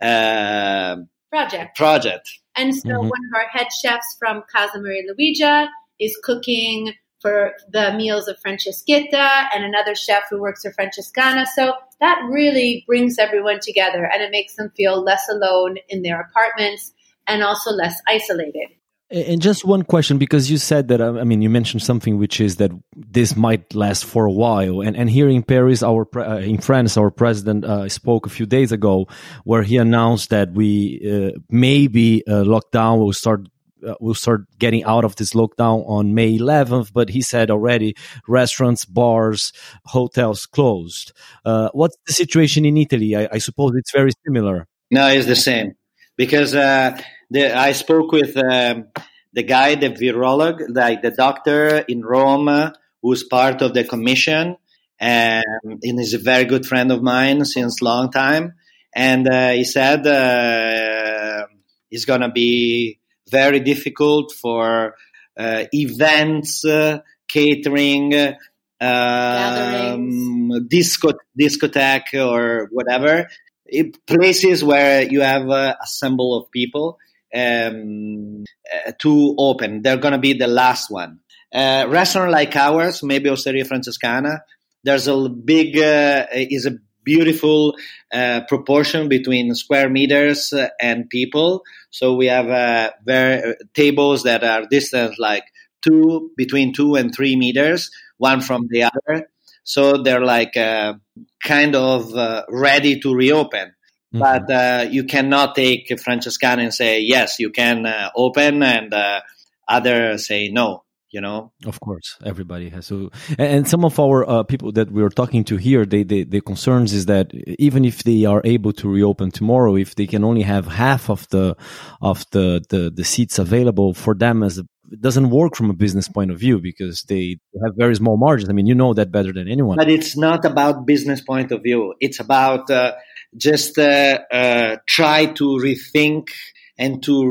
uh, 0.01 0.05
uh, 0.05 0.95
project. 1.29 1.77
project. 1.77 2.29
And 2.55 2.75
so 2.75 2.89
Mhm. 2.89 3.09
one 3.09 3.25
of 3.29 3.35
our 3.35 3.47
head 3.49 3.67
chefs 3.71 4.15
from 4.17 4.43
Casa 4.49 4.79
Maria 4.79 5.03
Luigia 5.11 5.67
is 5.99 6.17
cooking 6.23 6.93
for 7.21 7.53
the 7.71 7.91
meals 7.93 8.27
of 8.27 8.37
Franceschetta 8.45 9.47
and 9.53 9.63
another 9.63 9.95
chef 9.95 10.23
who 10.29 10.39
works 10.39 10.61
for 10.61 10.71
Francescana. 10.71 11.47
So 11.47 11.73
that 11.99 12.21
really 12.29 12.83
brings 12.85 13.17
everyone 13.17 13.59
together 13.61 14.05
and 14.05 14.21
it 14.21 14.31
makes 14.31 14.55
them 14.55 14.71
feel 14.77 15.01
less 15.01 15.27
alone 15.29 15.77
in 15.89 16.03
their 16.03 16.21
apartments 16.21 16.93
and 17.27 17.43
also 17.43 17.71
less 17.71 17.99
isolated. 18.07 18.69
And 19.11 19.39
just 19.39 19.63
one 19.63 19.83
question, 19.83 20.17
because 20.17 20.49
you 20.49 20.57
said 20.57 20.87
that, 20.87 20.99
uh, 20.99 21.19
I 21.19 21.23
mean, 21.25 21.43
you 21.43 21.49
mentioned 21.49 21.83
something 21.83 22.17
which 22.17 22.41
is 22.41 22.55
that 22.55 22.71
this 22.95 23.35
might 23.35 23.75
last 23.75 24.03
for 24.03 24.25
a 24.25 24.31
while. 24.31 24.81
And, 24.81 24.97
and 24.97 25.09
here 25.09 25.29
in 25.29 25.43
Paris, 25.43 25.83
our, 25.83 26.07
uh, 26.15 26.39
in 26.39 26.57
France, 26.57 26.97
our 26.97 27.11
president 27.11 27.65
uh, 27.65 27.87
spoke 27.87 28.25
a 28.25 28.29
few 28.29 28.47
days 28.47 28.71
ago 28.71 29.07
where 29.43 29.61
he 29.61 29.77
announced 29.77 30.31
that 30.31 30.53
we 30.53 31.01
uh, 31.05 31.37
maybe 31.49 32.23
uh, 32.27 32.43
lockdown 32.43 32.97
will 32.97 33.13
start. 33.13 33.47
Uh, 33.85 33.93
we'll 33.99 34.15
start 34.15 34.45
getting 34.57 34.83
out 34.85 35.05
of 35.05 35.15
this 35.17 35.33
lockdown 35.33 35.87
on 35.87 36.15
May 36.15 36.39
11th, 36.39 36.91
but 36.91 37.09
he 37.09 37.21
said 37.21 37.51
already 37.51 37.95
restaurants, 38.27 38.85
bars, 38.85 39.53
hotels 39.85 40.47
closed. 40.47 41.11
Uh, 41.43 41.69
what's 41.73 41.95
the 42.07 42.13
situation 42.13 42.65
in 42.65 42.77
Italy? 42.77 43.15
I, 43.15 43.27
I 43.33 43.37
suppose 43.37 43.73
it's 43.75 43.91
very 43.91 44.11
similar. 44.25 44.67
No, 44.89 45.07
it's 45.09 45.27
the 45.27 45.35
same 45.35 45.75
because 46.17 46.55
uh, 46.55 46.99
the, 47.29 47.57
I 47.57 47.71
spoke 47.73 48.11
with 48.11 48.35
um, 48.37 48.87
the 49.33 49.43
guy, 49.43 49.75
the 49.75 49.89
virolog, 49.89 50.61
like 50.69 51.01
the 51.01 51.11
doctor 51.11 51.77
in 51.87 52.03
Rome, 52.03 52.71
who's 53.01 53.23
part 53.23 53.61
of 53.61 53.73
the 53.73 53.83
commission, 53.83 54.57
um, 55.01 55.79
and 55.83 55.99
is 55.99 56.13
a 56.13 56.19
very 56.19 56.45
good 56.45 56.65
friend 56.65 56.91
of 56.91 57.01
mine 57.01 57.43
since 57.45 57.81
long 57.81 58.11
time. 58.11 58.53
And 58.95 59.27
uh, 59.27 59.51
he 59.51 59.65
said 59.65 60.07
uh, 60.07 61.47
it's 61.91 62.05
gonna 62.05 62.31
be 62.31 62.99
very 63.29 63.59
difficult 63.59 64.31
for 64.31 64.95
uh, 65.37 65.65
events, 65.73 66.63
uh, 66.63 66.99
catering, 67.27 68.35
um, 68.79 70.67
disco, 70.67 71.11
discotheque, 71.37 72.13
or 72.13 72.69
whatever 72.71 73.27
it, 73.65 74.05
places 74.05 74.63
where 74.63 75.03
you 75.03 75.21
have 75.21 75.49
uh, 75.49 75.75
a 75.81 75.87
symbol 75.87 76.37
of 76.37 76.51
people 76.51 76.97
um, 77.33 78.43
uh, 78.71 78.91
to 78.99 79.35
open. 79.37 79.81
They're 79.81 79.97
going 79.97 80.13
to 80.13 80.17
be 80.17 80.33
the 80.33 80.47
last 80.47 80.89
one. 80.91 81.19
Uh, 81.53 81.85
restaurant 81.87 82.31
like 82.31 82.55
ours, 82.55 83.01
maybe 83.03 83.29
Osteria 83.29 83.63
Francescana, 83.63 84.39
there's 84.83 85.07
a 85.07 85.29
big, 85.29 85.77
uh, 85.77 86.25
is 86.33 86.65
a 86.65 86.77
beautiful 87.03 87.75
uh, 88.13 88.41
proportion 88.47 89.07
between 89.07 89.53
square 89.55 89.89
meters 89.89 90.51
uh, 90.51 90.67
and 90.81 91.09
people. 91.09 91.63
So 91.91 92.15
we 92.15 92.25
have 92.25 92.49
uh, 92.49 92.91
very, 93.05 93.55
tables 93.73 94.23
that 94.23 94.43
are 94.43 94.65
distant 94.69 95.17
like 95.19 95.43
two, 95.81 96.31
between 96.35 96.73
two 96.73 96.95
and 96.95 97.13
three 97.13 97.35
meters, 97.35 97.89
one 98.17 98.41
from 98.41 98.67
the 98.69 98.83
other. 98.83 99.29
So 99.63 100.03
they're 100.03 100.25
like 100.25 100.53
kind 100.53 101.75
of 101.75 102.13
ready 102.49 102.99
to 102.99 103.15
reopen. 103.15 103.74
Mhm. 104.15 104.19
But 104.19 104.51
uh, 104.51 104.89
you 104.89 105.03
cannot 105.03 105.55
take 105.55 105.89
Francescana 105.89 106.63
and 106.63 106.73
say, 106.73 107.01
yes, 107.01 107.39
you 107.39 107.49
can 107.49 107.85
uh, 107.85 108.09
open, 108.15 108.63
and 108.63 108.93
uh, 108.93 109.21
others 109.67 110.27
say 110.27 110.47
no, 110.49 110.83
you 111.11 111.21
know? 111.21 111.51
Of 111.65 111.79
course, 111.79 112.17
everybody 112.23 112.69
has 112.69 112.87
to, 112.87 113.11
and 113.37 113.49
and 113.55 113.67
some 113.67 113.83
of 113.83 113.99
our 113.99 114.27
uh, 114.27 114.43
people 114.43 114.71
that 114.73 114.91
we 114.91 115.03
are 115.03 115.09
talking 115.09 115.43
to 115.45 115.57
here, 115.57 115.85
they, 115.85 116.03
they 116.03 116.23
the 116.23 116.41
concerns 116.41 116.93
is 116.93 117.05
that 117.07 117.33
even 117.59 117.83
if 117.83 118.03
they 118.03 118.25
are 118.25 118.41
able 118.45 118.73
to 118.73 118.87
reopen 118.89 119.31
tomorrow, 119.31 119.75
if 119.75 119.95
they 119.95 120.07
can 120.07 120.23
only 120.23 120.43
have 120.43 120.67
half 120.67 121.09
of 121.09 121.27
the 121.29 121.55
of 122.01 122.25
the 122.31 122.63
the, 122.69 122.89
the 122.89 123.03
seats 123.03 123.37
available 123.39 123.93
for 123.93 124.13
them 124.15 124.43
as 124.43 124.59
a, 124.59 124.63
it 124.91 125.01
doesn't 125.01 125.29
work 125.29 125.55
from 125.55 125.69
a 125.69 125.73
business 125.73 126.07
point 126.07 126.31
of 126.31 126.39
view 126.39 126.61
because 126.61 127.03
they 127.09 127.37
have 127.63 127.73
very 127.75 127.95
small 127.95 128.17
margins. 128.17 128.49
I 128.49 128.53
mean, 128.53 128.67
you 128.67 128.75
know 128.75 128.93
that 128.93 129.11
better 129.11 129.33
than 129.33 129.47
anyone. 129.49 129.77
But 129.77 129.89
it's 129.89 130.15
not 130.15 130.45
about 130.45 130.85
business 130.85 131.21
point 131.21 131.51
of 131.51 131.63
view. 131.63 131.95
It's 131.99 132.19
about 132.19 132.69
uh, 132.69 132.93
just 133.37 133.77
uh, 133.77 134.19
uh, 134.31 134.77
try 134.87 135.25
to 135.25 135.43
rethink 135.57 136.29
and 136.77 137.01
to 137.03 137.25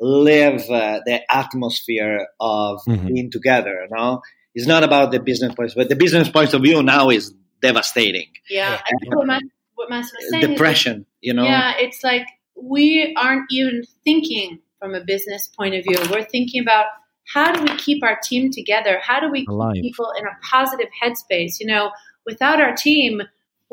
relive 0.00 0.62
uh, 0.70 1.00
the 1.04 1.20
atmosphere 1.30 2.26
of 2.40 2.80
Mhm. 2.86 3.06
being 3.08 3.30
together. 3.30 3.86
No, 3.90 4.22
it's 4.54 4.66
not 4.66 4.84
about 4.84 5.12
the 5.12 5.20
business 5.20 5.54
point, 5.54 5.72
but 5.76 5.88
the 5.88 5.96
business 5.96 6.28
point 6.28 6.54
of 6.54 6.62
view 6.62 6.82
now 6.82 7.10
is 7.10 7.34
devastating. 7.60 8.28
Yeah, 8.48 8.80
I 8.84 8.90
think 9.00 9.14
what, 9.16 9.26
Mas- 9.26 9.42
what 9.74 9.90
Mas 9.90 10.12
was 10.12 10.30
saying 10.30 10.42
is 10.44 10.48
Depression, 10.50 11.06
you 11.20 11.34
know. 11.34 11.44
Yeah, 11.44 11.74
it's 11.78 12.02
like 12.04 12.26
we 12.56 13.14
aren't 13.16 13.46
even 13.50 13.82
thinking 14.04 14.60
from 14.78 14.94
a 14.94 15.00
business 15.02 15.48
point 15.48 15.74
of 15.74 15.82
view. 15.84 15.98
We're 16.10 16.24
thinking 16.24 16.62
about 16.62 16.86
how 17.32 17.52
do 17.52 17.62
we 17.62 17.76
keep 17.78 18.02
our 18.02 18.18
team 18.22 18.50
together? 18.50 18.98
How 19.02 19.18
do 19.20 19.30
we 19.30 19.46
Alive. 19.48 19.74
keep 19.74 19.82
people 19.82 20.12
in 20.18 20.24
a 20.26 20.30
positive 20.50 20.88
headspace? 21.02 21.58
You 21.58 21.66
know, 21.66 21.90
without 22.26 22.60
our 22.60 22.74
team, 22.74 23.22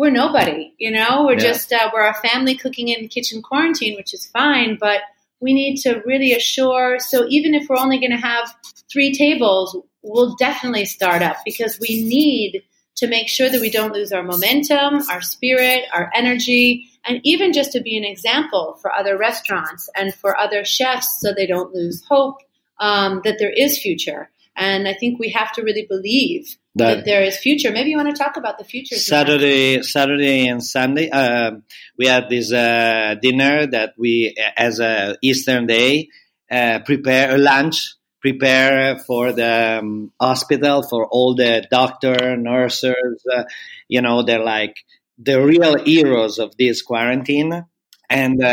we're 0.02 0.10
nobody. 0.10 0.74
You 0.80 0.90
know, 0.90 1.26
we're 1.26 1.34
Yeah. 1.34 1.52
just 1.52 1.72
uh, 1.72 1.92
we're 1.94 2.08
a 2.08 2.14
family 2.16 2.56
cooking 2.56 2.88
in 2.88 3.08
kitchen 3.08 3.44
quarantine, 3.44 3.96
which 3.96 4.16
is 4.16 4.26
fine, 4.26 4.76
but 4.82 5.02
we 5.40 5.54
need 5.54 5.78
to 5.82 6.02
really 6.08 6.34
assure. 6.34 6.98
So 7.00 7.28
even 7.30 7.54
if 7.54 7.70
we're 7.70 7.78
only 7.78 8.00
going 8.00 8.10
to 8.12 8.18
have 8.34 8.52
three 8.92 9.14
tables, 9.14 9.78
we'll 10.02 10.36
definitely 10.38 10.86
start 10.86 11.22
up 11.22 11.38
because 11.46 11.80
we 11.80 12.04
need 12.04 12.64
to 12.96 13.08
make 13.08 13.28
sure 13.28 13.48
that 13.48 13.62
we 13.62 13.70
don't 13.70 13.94
lose 13.94 14.12
our 14.12 14.24
momentum, 14.24 15.04
our 15.12 15.22
spirit, 15.22 15.84
our 15.94 16.10
energy, 16.16 16.90
and 17.06 17.22
even 17.24 17.54
just 17.54 17.72
to 17.74 17.80
be 17.82 17.96
an 17.96 18.04
example 18.04 18.80
for 18.82 18.92
other 18.92 19.16
restaurants 19.20 19.88
and 19.96 20.16
for 20.16 20.36
other 20.36 20.66
chefs 20.66 21.20
so 21.22 21.32
they 21.32 21.46
don't 21.46 21.76
lose 21.76 22.04
hope 22.10 22.38
um, 22.80 23.22
that 23.24 23.38
there 23.38 23.54
is 23.56 23.78
future. 23.78 24.32
And 24.56 24.88
I 24.88 24.94
think 24.94 25.20
we 25.20 25.30
have 25.30 25.52
to 25.54 25.64
really 25.64 25.86
believe 25.90 26.58
that, 26.76 26.96
That- 26.96 27.06
there 27.06 27.24
is 27.24 27.38
future. 27.38 27.72
Maybe 27.72 27.90
you 27.92 27.98
want 27.98 28.16
to 28.16 28.24
talk 28.24 28.38
about 28.38 28.58
the 28.58 28.64
future. 28.66 28.96
Saturday, 28.96 29.82
Saturday 29.82 30.48
and 30.48 30.64
Sunday, 30.64 31.10
um, 31.10 31.64
we 31.98 32.08
had 32.08 32.30
this 32.30 32.52
uh, 32.52 33.16
dinner 33.22 33.66
that 33.68 33.94
we, 33.98 34.36
as 34.58 34.80
a 34.80 35.18
Eastern 35.22 35.68
day, 35.68 36.10
uh, 36.50 36.80
prepare 36.80 37.36
a 37.36 37.38
lunch, 37.38 37.96
prepare 38.20 39.00
for 39.00 39.32
the 39.32 39.80
um, 39.80 40.12
hospital 40.20 40.84
for 40.84 41.08
all 41.08 41.34
the 41.36 41.66
doctor, 41.72 42.36
nurses. 42.36 43.24
Uh, 43.34 43.44
you 43.88 44.02
know, 44.02 44.22
they're 44.24 44.44
like 44.44 44.76
the 45.18 45.42
real 45.42 45.78
heroes 45.84 46.40
of 46.40 46.56
this 46.58 46.82
quarantine, 46.82 47.66
and. 48.10 48.44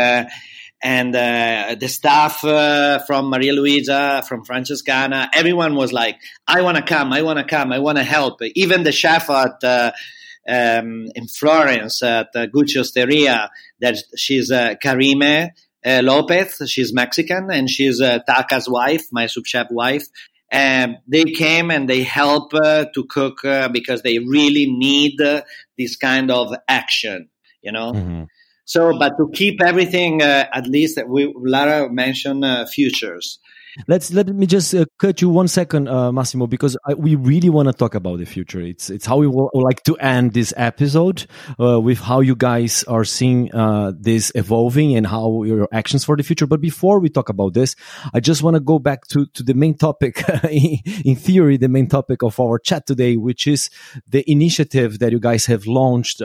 And 0.81 1.13
uh, 1.13 1.75
the 1.77 1.89
staff 1.89 2.43
uh, 2.43 2.99
from 2.99 3.29
Maria 3.29 3.53
Luigia, 3.53 4.25
from 4.25 4.45
Francescana, 4.45 5.27
everyone 5.33 5.75
was 5.75 5.91
like, 5.91 6.17
"I 6.47 6.61
want 6.61 6.77
to 6.77 6.83
come, 6.83 7.11
I 7.11 7.21
want 7.21 7.37
to 7.37 7.43
come, 7.43 7.73
I 7.73 7.79
want 7.79 7.97
to 7.97 8.03
help." 8.03 8.39
Even 8.55 8.83
the 8.83 8.93
chef 8.93 9.29
at 9.29 9.61
uh, 9.63 9.91
um, 10.47 11.07
in 11.15 11.27
Florence 11.27 12.01
at 12.01 12.29
uh, 12.33 12.47
Gucci 12.47 12.77
Osteria, 12.77 13.49
that 13.81 13.97
she's 14.15 14.51
uh, 14.51 14.75
Karime 14.81 15.49
uh, 15.85 16.01
Lopez, 16.01 16.61
she's 16.67 16.93
Mexican, 16.93 17.49
and 17.51 17.69
she's 17.69 17.99
uh, 17.99 18.19
Taka's 18.25 18.69
wife, 18.69 19.07
my 19.11 19.27
sous 19.27 19.45
chef 19.45 19.67
wife. 19.71 20.05
And 20.51 20.97
they 21.07 21.25
came 21.25 21.69
and 21.71 21.87
they 21.87 22.03
help 22.03 22.51
to 22.53 23.05
cook 23.07 23.41
because 23.71 24.01
they 24.01 24.17
really 24.17 24.65
need 24.65 25.19
this 25.77 25.95
kind 25.95 26.31
of 26.31 26.55
action, 26.67 27.29
you 27.61 27.71
know. 27.71 27.91
Mhm. 27.91 28.27
So, 28.69 28.95
but 28.99 29.17
to 29.17 29.31
keep 29.33 29.63
everything, 29.63 30.21
uh, 30.21 30.45
at 30.53 30.67
least 30.67 30.99
we 31.07 31.33
Lara 31.35 31.91
mentioned 31.91 32.45
uh, 32.45 32.67
futures. 32.67 33.39
Let's 33.87 34.13
let 34.13 34.27
me 34.27 34.45
just 34.45 34.75
uh, 34.75 34.85
cut 34.99 35.23
you 35.23 35.29
one 35.29 35.47
second, 35.47 35.87
uh, 35.89 36.11
Massimo, 36.11 36.45
because 36.45 36.77
I, 36.85 36.93
we 36.93 37.15
really 37.15 37.49
want 37.49 37.67
to 37.67 37.73
talk 37.73 37.95
about 37.95 38.19
the 38.19 38.25
future. 38.25 38.61
It's 38.61 38.91
it's 38.91 39.07
how 39.07 39.17
we 39.17 39.25
will 39.25 39.49
like 39.55 39.81
to 39.85 39.95
end 39.95 40.33
this 40.33 40.53
episode 40.55 41.25
uh, 41.59 41.81
with 41.81 41.97
how 41.97 42.19
you 42.19 42.35
guys 42.35 42.83
are 42.83 43.05
seeing 43.05 43.51
uh, 43.55 43.91
this 43.99 44.31
evolving 44.35 44.95
and 44.95 45.07
how 45.07 45.41
your 45.41 45.67
actions 45.71 46.05
for 46.05 46.15
the 46.15 46.21
future. 46.21 46.45
But 46.45 46.61
before 46.61 46.99
we 46.99 47.09
talk 47.09 47.29
about 47.29 47.55
this, 47.55 47.75
I 48.13 48.19
just 48.19 48.43
want 48.43 48.53
to 48.53 48.59
go 48.59 48.77
back 48.77 49.07
to 49.07 49.25
to 49.33 49.41
the 49.41 49.55
main 49.55 49.77
topic, 49.77 50.21
in 50.51 51.15
theory, 51.15 51.57
the 51.57 51.69
main 51.69 51.87
topic 51.87 52.21
of 52.21 52.39
our 52.39 52.59
chat 52.59 52.85
today, 52.85 53.17
which 53.17 53.47
is 53.47 53.71
the 54.07 54.23
initiative 54.29 54.99
that 54.99 55.11
you 55.11 55.19
guys 55.19 55.47
have 55.47 55.65
launched 55.65 56.21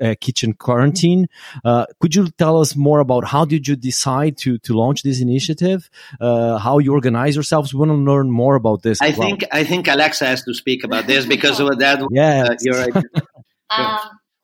uh, 0.00 0.14
kitchen 0.20 0.52
quarantine. 0.54 1.28
Uh, 1.64 1.86
could 2.00 2.14
you 2.14 2.28
tell 2.30 2.60
us 2.60 2.76
more 2.76 3.00
about 3.00 3.24
how 3.24 3.44
did 3.44 3.66
you 3.68 3.76
decide 3.76 4.36
to 4.38 4.58
to 4.58 4.74
launch 4.74 5.02
this 5.02 5.20
initiative? 5.20 5.90
Uh, 6.20 6.58
how 6.58 6.78
you 6.78 6.92
organize 6.92 7.34
yourselves? 7.34 7.72
We 7.74 7.78
want 7.78 7.90
to 7.90 8.12
learn 8.12 8.30
more 8.30 8.54
about 8.54 8.82
this. 8.82 9.00
I 9.00 9.12
think 9.12 9.42
well. 9.42 9.60
I 9.60 9.64
think 9.64 9.88
Alexa 9.88 10.26
has 10.26 10.42
to 10.44 10.54
speak 10.54 10.84
about 10.84 11.06
this 11.06 11.26
because 11.26 11.60
of 11.60 11.78
that. 11.78 12.00
Yeah, 12.10 12.48
uh, 12.50 12.56
you're 12.60 12.76
right. 12.76 12.96
um, 13.70 13.98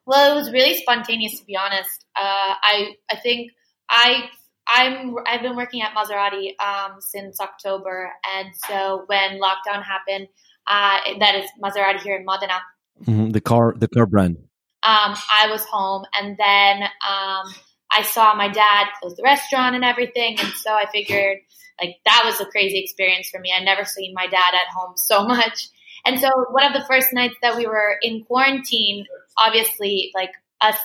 well, 0.07 0.33
it 0.33 0.35
was 0.37 0.53
really 0.53 0.75
spontaneous, 0.77 1.39
to 1.41 1.45
be 1.45 1.57
honest. 1.57 2.05
Uh, 2.17 2.55
I 2.63 2.95
I 3.11 3.17
think 3.17 3.53
I 3.89 4.29
I'm 4.69 5.17
I've 5.27 5.43
been 5.43 5.57
working 5.57 5.83
at 5.83 5.93
Maserati 5.95 6.55
um, 6.61 7.01
since 7.01 7.41
October, 7.41 8.13
and 8.37 8.49
so 8.69 9.05
when 9.07 9.41
lockdown 9.41 9.83
happened, 9.83 10.29
uh, 10.67 10.99
that 11.21 11.35
is 11.37 11.51
Maserati 11.63 12.01
here 12.01 12.17
in 12.17 12.25
Modena. 12.25 12.61
Mm-hmm, 13.05 13.31
the 13.31 13.41
car, 13.41 13.75
the 13.77 13.89
car 13.89 14.07
brand 14.07 14.39
um, 14.87 15.17
I 15.33 15.49
was 15.51 15.65
home, 15.65 16.05
and 16.15 16.37
then 16.39 16.83
um, 16.85 17.53
I 17.91 18.03
saw 18.03 18.35
my 18.35 18.49
dad 18.49 18.87
close 19.01 19.17
the 19.17 19.25
restaurant 19.25 19.75
and 19.75 19.85
everything, 19.85 20.39
and 20.39 20.53
so 20.53 20.71
I 20.71 20.87
figured 20.93 21.39
like 21.81 21.97
that 22.05 22.23
was 22.25 22.41
a 22.41 22.47
crazy 22.47 22.79
experience 22.79 23.29
for 23.29 23.41
me. 23.41 23.53
I 23.53 23.65
never 23.65 23.85
seen 23.85 24.15
my 24.15 24.29
dad 24.29 24.55
at 24.55 24.73
home 24.73 24.93
so 24.97 25.27
much, 25.27 25.69
and 26.05 26.21
so 26.21 26.29
one 26.53 26.65
of 26.65 26.73
the 26.73 26.87
first 26.87 27.13
nights 27.13 27.35
that 27.43 27.57
we 27.57 27.67
were 27.67 27.97
in 28.01 28.23
quarantine, 28.25 29.07
obviously, 29.37 30.13
like 30.15 30.31
us, 30.61 30.79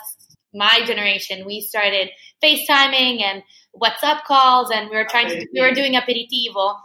my 0.51 0.81
generation, 0.84 1.46
we 1.46 1.62
started 1.62 2.10
FaceTiming 2.43 3.22
and 3.22 3.43
WhatsApp 3.79 4.24
calls, 4.24 4.72
and 4.72 4.89
we 4.89 4.96
were 4.96 5.08
trying 5.08 5.27
to 5.27 5.48
we 5.53 5.62
were 5.62 5.74
doing 5.75 5.93
aperitivo. 5.93 6.75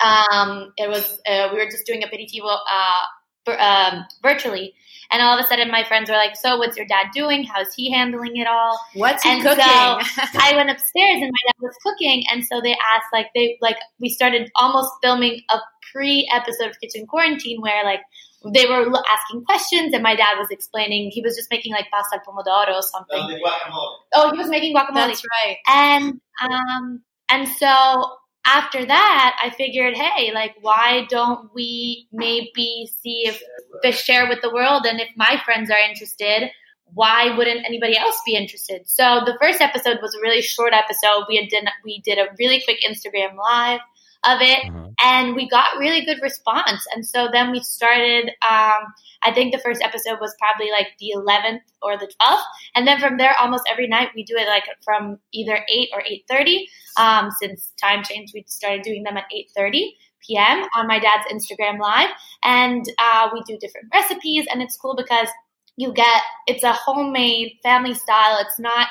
Um, 0.00 0.72
it 0.76 0.88
was 0.88 1.20
uh, 1.30 1.48
we 1.52 1.58
were 1.58 1.70
just 1.70 1.86
doing 1.86 2.02
aperitivo 2.02 2.58
uh, 2.68 3.52
um, 3.52 4.04
virtually 4.20 4.74
and 5.10 5.22
all 5.22 5.38
of 5.38 5.44
a 5.44 5.48
sudden, 5.48 5.70
my 5.70 5.84
friends 5.84 6.10
were 6.10 6.16
like, 6.16 6.36
"So, 6.36 6.56
what's 6.58 6.76
your 6.76 6.86
dad 6.86 7.06
doing? 7.14 7.44
How's 7.44 7.72
he 7.74 7.90
handling 7.90 8.36
it 8.36 8.46
all? 8.46 8.78
What's 8.94 9.22
he 9.22 9.30
and 9.30 9.42
cooking?" 9.42 9.64
So 9.64 9.68
I 10.40 10.52
went 10.56 10.70
upstairs, 10.70 11.22
and 11.22 11.30
my 11.30 11.42
dad 11.46 11.60
was 11.60 11.76
cooking, 11.82 12.24
and 12.32 12.44
so 12.44 12.60
they 12.60 12.72
asked, 12.72 13.08
like, 13.12 13.28
they 13.34 13.58
like 13.60 13.76
we 14.00 14.08
started 14.08 14.50
almost 14.56 14.90
filming 15.02 15.42
a 15.50 15.58
pre-episode 15.92 16.70
of 16.70 16.80
Kitchen 16.80 17.06
Quarantine 17.06 17.60
where 17.60 17.84
like 17.84 18.00
they 18.52 18.66
were 18.66 18.86
asking 19.10 19.44
questions, 19.44 19.92
and 19.94 20.02
my 20.02 20.14
dad 20.14 20.36
was 20.38 20.48
explaining. 20.50 21.10
He 21.10 21.20
was 21.22 21.36
just 21.36 21.50
making 21.50 21.72
like 21.72 21.86
pasta 21.90 22.16
al 22.16 22.22
pomodoro 22.22 22.74
or 22.76 22.82
something. 22.82 23.18
Oh, 24.14 24.30
he 24.32 24.38
was 24.38 24.48
making 24.48 24.74
guacamole. 24.74 24.94
That's 25.08 25.22
right. 25.44 25.56
And 25.68 26.20
um, 26.42 27.02
and 27.28 27.48
so 27.48 28.04
after 28.46 28.84
that, 28.84 29.36
I 29.42 29.50
figured, 29.50 29.96
hey, 29.96 30.32
like, 30.32 30.54
why 30.60 31.06
don't 31.10 31.50
we 31.54 32.08
maybe 32.12 32.88
see 33.02 33.24
if 33.26 33.42
the 33.82 33.92
share 33.92 34.28
with 34.28 34.40
the 34.40 34.52
world? 34.52 34.86
And 34.86 35.00
if 35.00 35.08
my 35.16 35.40
friends 35.44 35.70
are 35.70 35.90
interested, 35.90 36.50
why 36.94 37.36
wouldn't 37.36 37.66
anybody 37.66 37.98
else 37.98 38.20
be 38.24 38.36
interested? 38.36 38.88
So 38.88 39.22
the 39.26 39.36
first 39.40 39.60
episode 39.60 39.98
was 40.00 40.14
a 40.14 40.20
really 40.20 40.42
short 40.42 40.72
episode. 40.72 41.24
We 41.28 41.36
had 41.36 41.48
did, 41.48 41.68
we 41.84 42.00
did 42.04 42.18
a 42.18 42.28
really 42.38 42.62
quick 42.64 42.78
Instagram 42.88 43.36
live 43.36 43.80
of 44.26 44.40
it 44.40 44.58
uh-huh. 44.66 44.88
and 45.02 45.34
we 45.34 45.48
got 45.48 45.78
really 45.78 46.04
good 46.04 46.18
response. 46.22 46.84
And 46.94 47.06
so 47.06 47.28
then 47.32 47.50
we 47.50 47.60
started, 47.60 48.28
um, 48.42 48.92
I 49.22 49.32
think 49.32 49.52
the 49.52 49.60
first 49.60 49.82
episode 49.82 50.18
was 50.20 50.34
probably 50.38 50.70
like 50.70 50.88
the 50.98 51.12
11th 51.16 51.60
or 51.82 51.96
the 51.96 52.10
12th. 52.20 52.42
And 52.74 52.86
then 52.86 53.00
from 53.00 53.18
there, 53.18 53.34
almost 53.38 53.64
every 53.70 53.86
night 53.86 54.08
we 54.14 54.24
do 54.24 54.34
it 54.36 54.46
like 54.48 54.64
from 54.84 55.18
either 55.32 55.64
8 55.68 55.88
or 55.94 56.02
8.30. 56.30 56.64
Um, 56.98 57.30
since 57.40 57.72
time 57.80 58.02
changed, 58.02 58.32
we 58.34 58.44
started 58.46 58.82
doing 58.82 59.02
them 59.02 59.16
at 59.16 59.24
8.30 59.58 59.92
p.m. 60.26 60.66
on 60.76 60.86
my 60.86 60.98
dad's 60.98 61.26
Instagram 61.32 61.78
live. 61.78 62.10
And, 62.42 62.84
uh, 62.98 63.28
we 63.32 63.42
do 63.42 63.58
different 63.58 63.88
recipes 63.92 64.46
and 64.50 64.62
it's 64.62 64.76
cool 64.76 64.96
because 64.96 65.28
you 65.76 65.92
get, 65.92 66.22
it's 66.46 66.64
a 66.64 66.72
homemade 66.72 67.58
family 67.62 67.94
style. 67.94 68.38
It's 68.40 68.58
not, 68.58 68.88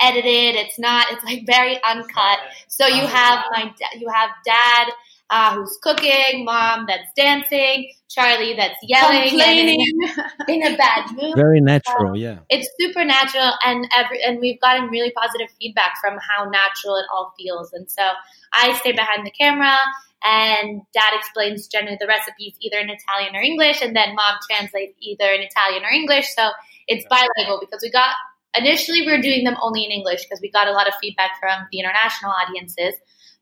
edited. 0.00 0.56
It's 0.56 0.78
not. 0.78 1.06
It's 1.10 1.24
like 1.24 1.44
very 1.46 1.78
uncut. 1.84 2.38
So 2.68 2.86
you 2.86 3.06
have 3.06 3.44
my 3.52 3.72
you 3.98 4.08
have 4.08 4.30
dad 4.44 4.88
uh, 5.30 5.54
who's 5.54 5.78
cooking, 5.82 6.44
mom 6.44 6.86
that's 6.88 7.10
dancing, 7.14 7.90
Charlie 8.08 8.54
that's 8.56 8.78
yelling 8.82 9.28
Complaining. 9.28 9.80
in, 10.48 10.62
in, 10.62 10.74
a 10.74 10.76
bad 10.76 11.10
mood. 11.12 11.34
Very 11.36 11.60
natural, 11.60 12.16
yeah. 12.16 12.38
It's 12.48 12.68
super 12.80 13.04
natural, 13.04 13.52
and 13.64 13.86
every 13.94 14.22
and 14.22 14.40
we've 14.40 14.60
gotten 14.60 14.88
really 14.88 15.12
positive 15.12 15.48
feedback 15.60 15.94
from 16.00 16.18
how 16.18 16.48
natural 16.48 16.96
it 16.96 17.04
all 17.12 17.34
feels. 17.38 17.72
And 17.72 17.90
so 17.90 18.02
I 18.52 18.74
stay 18.78 18.92
behind 18.92 19.26
the 19.26 19.30
camera. 19.30 19.76
And 20.24 20.82
dad 20.92 21.12
explains 21.14 21.68
generally 21.68 21.96
the 22.00 22.08
recipes 22.08 22.56
either 22.60 22.78
in 22.78 22.90
Italian 22.90 23.36
or 23.36 23.40
English, 23.40 23.82
and 23.82 23.94
then 23.94 24.16
mom 24.16 24.34
translates 24.50 24.96
either 25.00 25.30
in 25.30 25.42
Italian 25.42 25.84
or 25.84 25.90
English. 25.90 26.34
So 26.34 26.50
it's 26.88 27.06
bilingual 27.08 27.60
because 27.60 27.80
we 27.82 27.90
got 27.90 28.16
initially 28.54 29.02
we 29.02 29.12
were 29.12 29.22
doing 29.22 29.44
them 29.44 29.56
only 29.62 29.84
in 29.84 29.90
English 29.90 30.22
because 30.24 30.40
we 30.40 30.50
got 30.50 30.68
a 30.68 30.72
lot 30.72 30.88
of 30.88 30.94
feedback 31.00 31.32
from 31.40 31.66
the 31.70 31.78
international 31.78 32.32
audiences. 32.32 32.94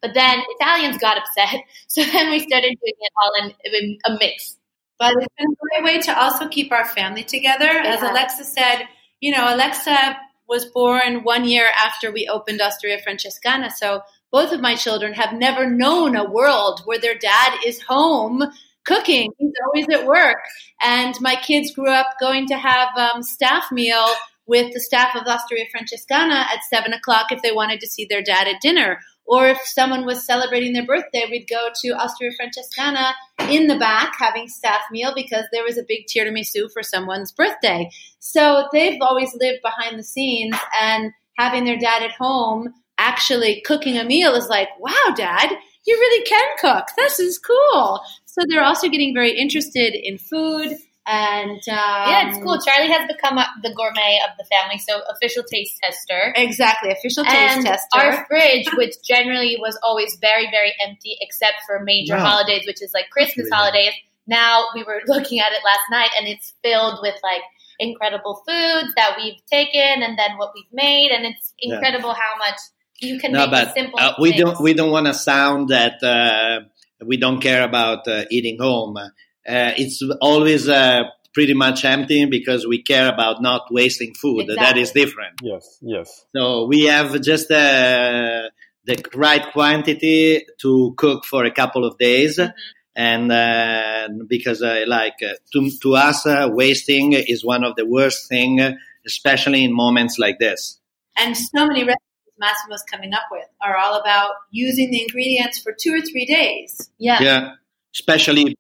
But 0.03 0.15
then 0.15 0.41
Italians 0.59 0.99
got 0.99 1.19
upset, 1.19 1.63
so 1.89 2.03
then 2.03 2.31
we 2.31 2.41
started 2.41 2.77
doing 2.83 2.95
it 2.99 3.13
all 3.23 3.45
in, 3.45 3.55
in 3.65 3.99
a 4.07 4.19
mix. 4.19 4.57
But 4.99 5.15
it's 5.19 5.35
been 5.37 5.53
a 5.53 5.83
great 5.83 5.95
way 5.95 6.01
to 6.03 6.19
also 6.19 6.49
keep 6.49 6.73
our 6.73 6.87
family 6.87 7.23
together. 7.25 7.67
Yeah. 7.67 7.97
As 7.97 8.03
Alexa 8.03 8.45
said, 8.45 8.89
you 9.21 9.33
know, 9.33 9.55
Alexa 9.55 10.17
was 10.49 10.65
born 10.67 11.23
one 11.23 11.45
year 11.45 11.69
after 11.77 12.11
we 12.11 12.29
opened 12.29 12.61
Osteria 12.61 12.99
Francescana, 13.03 13.71
so 13.71 14.03
both 14.31 14.53
of 14.53 14.61
my 14.61 14.75
children 14.75 15.13
have 15.15 15.33
never 15.33 15.69
known 15.69 16.17
a 16.17 16.29
world 16.29 16.83
where 16.85 16.99
their 16.99 17.17
dad 17.17 17.59
is 17.65 17.83
home 17.83 18.43
cooking. 18.87 19.33
He's 19.39 19.53
always 19.67 19.87
at 19.89 20.07
work. 20.07 20.39
And 20.81 21.15
my 21.21 21.37
kids 21.37 21.73
grew 21.75 21.91
up 21.91 22.07
going 22.21 22.47
to 22.49 22.57
have 22.57 22.89
um, 22.97 23.23
staff 23.23 23.71
meal 23.71 24.07
with 24.47 24.73
the 24.73 24.81
staff 24.81 25.15
of 25.17 25.27
Osteria 25.27 25.67
Francescana 25.75 26.45
at 26.47 26.65
seven 26.71 26.93
o'clock 26.93 27.27
if 27.31 27.43
they 27.43 27.53
wanted 27.53 27.81
to 27.81 27.87
see 27.87 28.05
their 28.05 28.23
dad 28.23 28.47
at 28.47 28.61
dinner. 28.61 29.01
Or 29.29 29.49
if 29.49 29.61
someone 29.65 30.07
was 30.07 30.25
celebrating 30.25 30.73
their 30.73 30.87
birthday, 30.87 31.25
we'd 31.29 31.49
go 31.49 31.69
to 31.83 31.89
Osteria 31.89 32.33
Francescana 32.41 33.13
in 33.51 33.67
the 33.67 33.77
back 33.77 34.15
having 34.17 34.47
staff 34.49 34.83
meal 34.93 35.13
because 35.17 35.45
there 35.51 35.65
was 35.65 35.77
a 35.77 35.85
big 35.87 36.07
tiramisu 36.07 36.71
for 36.73 36.83
someone's 36.83 37.33
birthday. 37.33 37.91
So 38.21 38.69
they've 38.73 39.01
always 39.01 39.35
lived 39.35 39.63
behind 39.63 39.99
the 39.99 40.05
scenes 40.05 40.57
and 40.81 41.11
having 41.39 41.65
their 41.65 41.79
dad 41.79 42.03
at 42.03 42.13
home 42.13 42.73
actually 42.99 43.63
cooking 43.67 43.99
a 43.99 44.05
meal 44.05 44.35
is 44.35 44.49
like, 44.49 44.69
wow, 44.79 45.15
dad, 45.17 45.51
you 45.87 45.97
really 45.97 46.25
can 46.25 46.49
cook. 46.59 46.87
This 46.97 47.19
is 47.19 47.39
cool. 47.39 48.01
So 48.27 48.43
they're 48.49 48.65
also 48.65 48.89
getting 48.89 49.15
very 49.15 49.37
interested 49.37 49.95
in 49.95 50.19
food 50.19 50.77
and 51.07 51.63
um, 51.69 52.03
yeah, 52.11 52.29
it's 52.29 52.39
cool. 52.39 52.59
Charlie 52.61 52.91
has 52.91 53.07
become 53.07 53.39
a, 53.39 53.47
the 53.63 53.73
gourmet 53.73 54.19
of 54.29 54.37
the 54.37 54.45
family, 54.45 54.79
so 54.79 55.01
official 55.09 55.45
taste 55.45 55.79
tester. 55.81 56.35
Exactly, 56.35 56.91
official 56.91 57.25
taste 57.25 57.57
and 57.59 57.65
tester. 57.65 57.87
Our 57.95 58.27
fridge, 58.27 58.67
which 58.75 58.95
generally 59.07 59.57
was 59.61 59.79
always 59.85 60.19
very, 60.21 60.51
very 60.51 60.75
empty, 60.85 61.17
except 61.21 61.63
for 61.65 61.83
major 61.85 62.17
holidays, 62.17 62.65
which 62.67 62.83
is 62.83 62.91
like 62.93 63.11
Christmas 63.11 63.49
holidays. 63.53 63.93
Now 64.27 64.67
we 64.75 64.83
were 64.83 65.01
looking 65.07 65.39
at 65.39 65.53
it 65.53 65.63
last 65.65 65.87
night, 65.93 66.11
and 66.19 66.27
it's 66.27 66.55
filled 66.65 66.99
with 67.03 67.15
like 67.23 67.43
incredible 67.79 68.43
foods 68.47 68.93
that 68.97 69.15
we've 69.17 69.41
taken, 69.47 70.03
and 70.03 70.19
then 70.19 70.37
what 70.39 70.51
we've 70.57 70.73
made, 70.73 71.13
and 71.13 71.25
it's 71.25 71.55
incredible 71.61 72.11
yeah. 72.11 72.15
how 72.15 72.39
much 72.39 72.59
you 73.01 73.21
can 73.21 73.31
no, 73.31 73.43
make 73.43 73.51
but, 73.51 73.75
simple. 73.75 74.01
Uh, 74.01 74.15
we 74.21 74.33
don't 74.33 74.61
we 74.61 74.75
don't 74.75 74.91
want 74.91 75.07
to 75.07 75.15
sound 75.15 75.69
that 75.69 76.03
uh, 76.03 76.67
we 77.05 77.17
don't 77.17 77.41
care 77.41 77.63
about 77.63 78.09
uh, 78.09 78.25
eating 78.29 78.59
home 78.59 78.97
uh, 78.97 79.09
it's 79.47 80.03
always 80.21 80.69
uh, 80.69 81.05
pretty 81.33 81.55
much 81.55 81.85
empty 81.85 82.25
because 82.27 82.67
we 82.67 82.83
care 82.83 83.13
about 83.13 83.43
not 83.43 83.63
wasting 83.71 84.15
food. 84.15 84.43
Exactly. 84.43 84.65
That 84.65 84.77
is 84.79 84.93
different. 84.93 85.39
Yes, 85.43 85.79
yes. 85.83 86.27
So 86.35 86.67
we 86.67 86.85
have 86.85 87.21
just 87.21 87.51
uh, 87.51 88.49
the 88.85 89.05
right 89.15 89.53
quantity 89.53 90.47
to 90.63 90.95
cook 90.97 91.25
for 91.25 91.45
a 91.45 91.51
couple 91.51 91.85
of 91.85 91.99
days. 91.99 92.39
Mm-hmm. 92.39 92.51
And 92.99 93.31
uh, 93.31 94.09
because, 94.27 94.63
uh, 94.63 94.85
like, 94.87 95.17
uh, 95.23 95.35
to, 95.53 95.71
to 95.83 95.97
us, 95.97 96.25
wasting 96.25 97.13
is 97.13 97.45
one 97.45 97.63
of 97.63 97.77
the 97.77 97.85
worst 97.85 98.27
thing, 98.27 98.59
especially 99.07 99.65
in 99.65 99.77
moments 99.77 100.19
like 100.19 100.39
this. 100.39 100.81
And 101.19 101.37
so 101.37 101.67
many 101.67 101.81
recipes 101.81 102.01
Massimo's 102.39 102.83
coming 102.91 103.13
up 103.13 103.25
with 103.31 103.47
are 103.63 103.77
all 103.77 104.01
about 104.01 104.33
using 104.51 104.91
the 104.91 105.03
ingredients 105.03 105.59
for 105.59 105.75
two 105.79 105.93
or 105.93 106.01
three 106.01 106.25
days. 106.25 106.91
Yeah. 106.99 107.23
Yeah. 107.23 107.53
Especially 107.95 108.57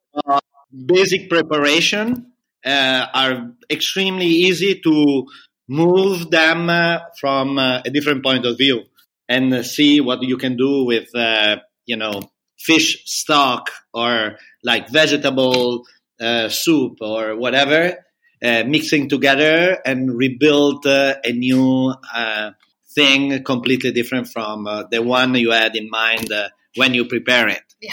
basic 0.85 1.29
preparation 1.31 2.33
uh, 2.65 3.07
are 3.15 3.53
extremely 3.71 4.27
easy 4.27 4.81
to 4.81 5.27
move 5.69 6.31
them 6.31 6.69
uh, 6.69 6.99
from 7.19 7.59
uh, 7.59 7.81
a 7.85 7.91
different 7.91 8.23
point 8.23 8.45
of 8.45 8.59
view 8.59 8.83
and 9.29 9.65
see 9.65 10.01
what 10.01 10.23
you 10.23 10.37
can 10.37 10.57
do 10.57 10.85
with 10.85 11.15
uh, 11.15 11.57
you 11.87 11.97
know, 11.97 12.21
fish 12.59 13.05
stock 13.07 13.71
or 13.95 14.39
like 14.63 14.91
vegetable 14.91 15.85
uh, 16.21 16.49
soup 16.49 16.99
or 17.01 17.37
whatever, 17.37 18.05
uh, 18.43 18.65
mixing 18.67 19.09
together 19.09 19.79
and 19.85 20.15
rebuild 20.15 20.87
uh, 20.87 21.15
a 21.25 21.33
new 21.33 21.95
uh, 22.15 22.51
thing 22.95 23.43
completely 23.45 23.93
different 23.93 24.29
from 24.29 24.67
uh, 24.67 24.85
the 24.91 25.03
one 25.03 25.35
you 25.35 25.53
had 25.53 25.77
in 25.77 25.89
mind 25.89 26.31
uh, 26.33 26.49
when 26.75 26.93
you 26.93 27.05
prepare 27.05 27.49
it. 27.49 27.63
Yeah. 27.81 27.93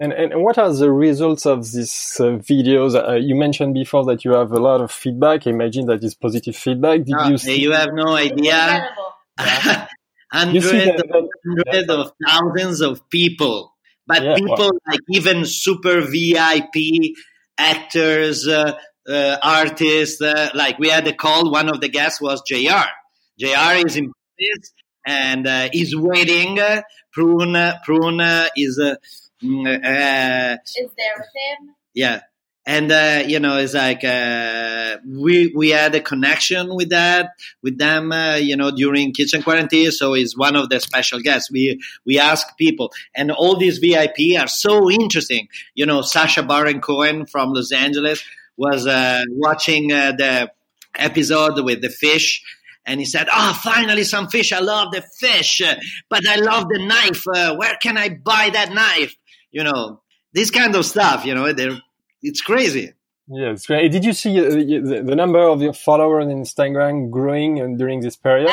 And, 0.00 0.12
and 0.12 0.42
what 0.42 0.58
are 0.58 0.72
the 0.72 0.92
results 0.92 1.44
of 1.44 1.72
these 1.72 2.16
uh, 2.20 2.38
videos? 2.38 2.94
Uh, 2.94 3.14
you 3.14 3.34
mentioned 3.34 3.74
before 3.74 4.04
that 4.06 4.24
you 4.24 4.32
have 4.32 4.52
a 4.52 4.60
lot 4.60 4.80
of 4.80 4.92
feedback. 4.92 5.46
I 5.46 5.50
imagine 5.50 5.86
that 5.86 6.04
is 6.04 6.14
positive 6.14 6.54
feedback. 6.54 7.00
Did 7.00 7.16
No, 7.16 7.28
you 7.28 7.38
see? 7.38 7.60
you 7.60 7.72
have 7.72 7.88
no 7.92 8.14
idea. 8.14 8.90
Incredible. 9.38 9.88
You 10.52 10.60
see 10.60 10.68
hundreds 10.84 11.02
the- 11.02 11.28
hundreds 11.46 11.90
of 11.90 12.12
thousands 12.26 12.80
of 12.82 13.08
people, 13.08 13.74
but 14.06 14.22
Yeah, 14.22 14.34
people 14.34 14.70
like 14.86 15.00
even 15.10 15.46
super 15.46 16.02
VIP 16.02 17.14
actors, 17.56 18.46
uh, 18.46 18.78
uh, 19.08 19.36
artists. 19.42 20.20
Uh, 20.20 20.50
like 20.54 20.78
we 20.78 20.90
had 20.90 21.08
a 21.08 21.14
call. 21.14 21.50
One 21.50 21.70
of 21.70 21.80
the 21.80 21.88
guests 21.88 22.20
was 22.20 22.42
JR 22.46 22.84
JR 23.38 23.86
is 23.86 23.96
in 23.96 24.12
Paris 24.38 24.72
and 25.06 25.46
uh, 25.46 25.68
is 25.72 25.96
waiting. 25.96 26.60
Uh, 26.60 26.82
Prune, 27.10 27.56
uh, 27.56 27.78
Prune 27.84 28.20
uh, 28.20 28.48
is. 28.54 28.78
Uh, 29.42 29.46
mm, 29.46 29.66
uh, 29.84 30.56
Is 30.64 30.90
there 30.96 31.14
with 31.16 31.26
him? 31.34 31.74
yeah 31.94 32.20
and 32.66 32.92
uh, 32.92 33.22
you 33.26 33.40
know 33.40 33.56
it's 33.56 33.72
like 33.72 34.04
uh, 34.04 34.98
we 35.06 35.52
we 35.56 35.70
had 35.70 35.94
a 35.94 36.00
connection 36.00 36.74
with 36.74 36.90
that 36.90 37.30
with 37.62 37.78
them 37.78 38.12
uh, 38.12 38.34
you 38.34 38.56
know 38.56 38.70
during 38.70 39.12
kitchen 39.12 39.42
quarantine 39.42 39.90
so 39.90 40.14
it's 40.14 40.36
one 40.36 40.54
of 40.54 40.68
the 40.68 40.78
special 40.78 41.18
guests 41.20 41.50
we 41.50 41.80
we 42.04 42.18
ask 42.18 42.46
people 42.58 42.92
and 43.14 43.30
all 43.32 43.56
these 43.56 43.78
vip 43.78 44.16
are 44.38 44.46
so 44.48 44.90
interesting 44.90 45.48
you 45.74 45.86
know 45.86 46.02
sacha 46.02 46.42
baron 46.42 46.80
cohen 46.80 47.24
from 47.26 47.52
los 47.52 47.72
angeles 47.72 48.22
was 48.58 48.86
uh, 48.86 49.22
watching 49.30 49.90
uh, 49.92 50.12
the 50.12 50.50
episode 50.96 51.64
with 51.64 51.80
the 51.80 51.90
fish 51.90 52.42
and 52.84 53.00
he 53.00 53.06
said, 53.06 53.28
"Ah, 53.30 53.58
finally 53.62 54.02
some 54.02 54.28
fish. 54.28 54.50
I 54.50 54.60
love 54.60 54.92
the 54.92 55.02
fish, 55.20 55.60
uh, 55.60 55.74
but 56.08 56.26
I 56.26 56.36
love 56.36 56.64
the 56.70 56.78
knife. 56.86 57.22
Uh, 57.28 57.54
where 57.54 57.76
can 57.82 57.98
I 57.98 58.08
buy 58.08 58.48
that 58.50 58.72
knife? 58.72 59.14
You 59.50 59.64
know, 59.64 60.02
this 60.32 60.50
kind 60.50 60.74
of 60.74 60.84
stuff. 60.84 61.24
You 61.24 61.34
know, 61.34 61.52
they're, 61.52 61.78
it's 62.22 62.40
crazy. 62.40 62.92
Yeah, 63.30 63.50
it's 63.50 63.66
great. 63.66 63.92
Did 63.92 64.04
you 64.04 64.12
see 64.14 64.38
uh, 64.40 64.48
the, 64.50 65.02
the 65.04 65.14
number 65.14 65.40
of 65.40 65.60
your 65.60 65.74
followers 65.74 66.24
on 66.24 66.30
Instagram 66.30 67.10
growing 67.10 67.60
uh, 67.60 67.76
during 67.76 68.00
this 68.00 68.16
period? 68.16 68.50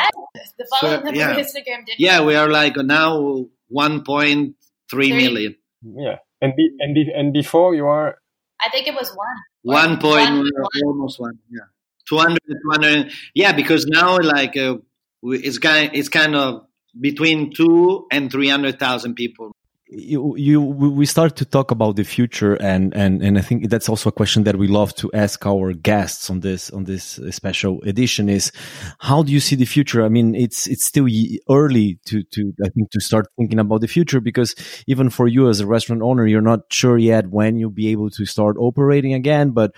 The 0.58 0.68
follow 0.80 0.98
So, 0.98 1.04
number 1.04 1.18
yeah. 1.18 1.36
Instagram 1.36 1.86
did 1.86 1.96
Yeah, 1.98 2.22
we 2.24 2.36
are 2.36 2.50
like 2.50 2.76
now 2.76 3.46
1.3 3.74 4.54
million. 4.92 5.56
Yeah, 5.82 6.18
and 6.42 6.54
be, 6.56 6.70
and 6.80 6.94
be, 6.94 7.12
and 7.16 7.32
before 7.34 7.74
you 7.76 7.86
are 7.88 8.18
I 8.66 8.70
think 8.70 8.88
it 8.88 8.96
was 8.96 9.10
one. 9.16 9.38
One 9.64 9.98
point, 10.00 10.30
One- 10.30 10.52
almost 10.86 11.20
one. 11.20 11.40
Yeah, 11.50 11.66
200, 12.08 12.40
200. 12.48 13.12
Yeah, 13.34 13.52
because 13.54 13.86
now 13.86 14.18
like 14.18 14.58
uh, 14.58 14.78
it's 15.24 15.58
kind, 15.58 15.92
it's 15.94 16.10
kind 16.10 16.36
of 16.36 16.66
between 17.00 17.54
two 17.54 18.08
and 18.12 18.32
300,000 18.32 19.16
people. 19.16 19.55
You, 19.88 20.36
you 20.36 20.62
we 20.62 21.06
start 21.06 21.36
to 21.36 21.46
talk 21.46 21.70
about 21.70 21.96
the 21.96 22.04
future 22.04 22.56
and 22.56 22.94
and 22.96 23.22
and 23.22 23.38
I 23.38 23.42
think 23.42 23.70
that's 23.70 23.88
also 23.88 24.10
a 24.10 24.12
question 24.12 24.44
that 24.46 24.56
we 24.56 24.68
love 24.68 24.96
to 24.96 25.12
ask 25.14 25.46
our 25.46 25.74
guests 25.74 26.30
on 26.30 26.40
this 26.40 26.72
on 26.72 26.86
this 26.86 27.20
special 27.30 27.82
edition 27.84 28.28
is 28.28 28.52
how 29.00 29.22
do 29.22 29.32
you 29.32 29.40
see 29.40 29.56
the 29.56 29.66
future? 29.66 30.04
I 30.04 30.10
mean 30.10 30.34
it's 30.34 30.66
it's 30.66 30.86
still 30.86 31.08
early 31.50 32.00
to 32.06 32.24
to 32.24 32.54
I 32.64 32.70
think 32.70 32.90
to 32.92 33.00
start 33.00 33.28
thinking 33.38 33.60
about 33.60 33.82
the 33.82 33.88
future 33.88 34.20
because 34.20 34.56
even 34.88 35.12
for 35.12 35.28
you 35.28 35.50
as 35.50 35.60
a 35.60 35.68
restaurant 35.68 36.02
owner 36.02 36.26
you're 36.26 36.42
not 36.42 36.62
sure 36.72 36.98
yet 36.98 37.30
when 37.30 37.58
you'll 37.58 37.70
be 37.70 37.90
able 37.90 38.10
to 38.10 38.26
start 38.26 38.58
operating 38.58 39.14
again 39.14 39.52
but 39.52 39.72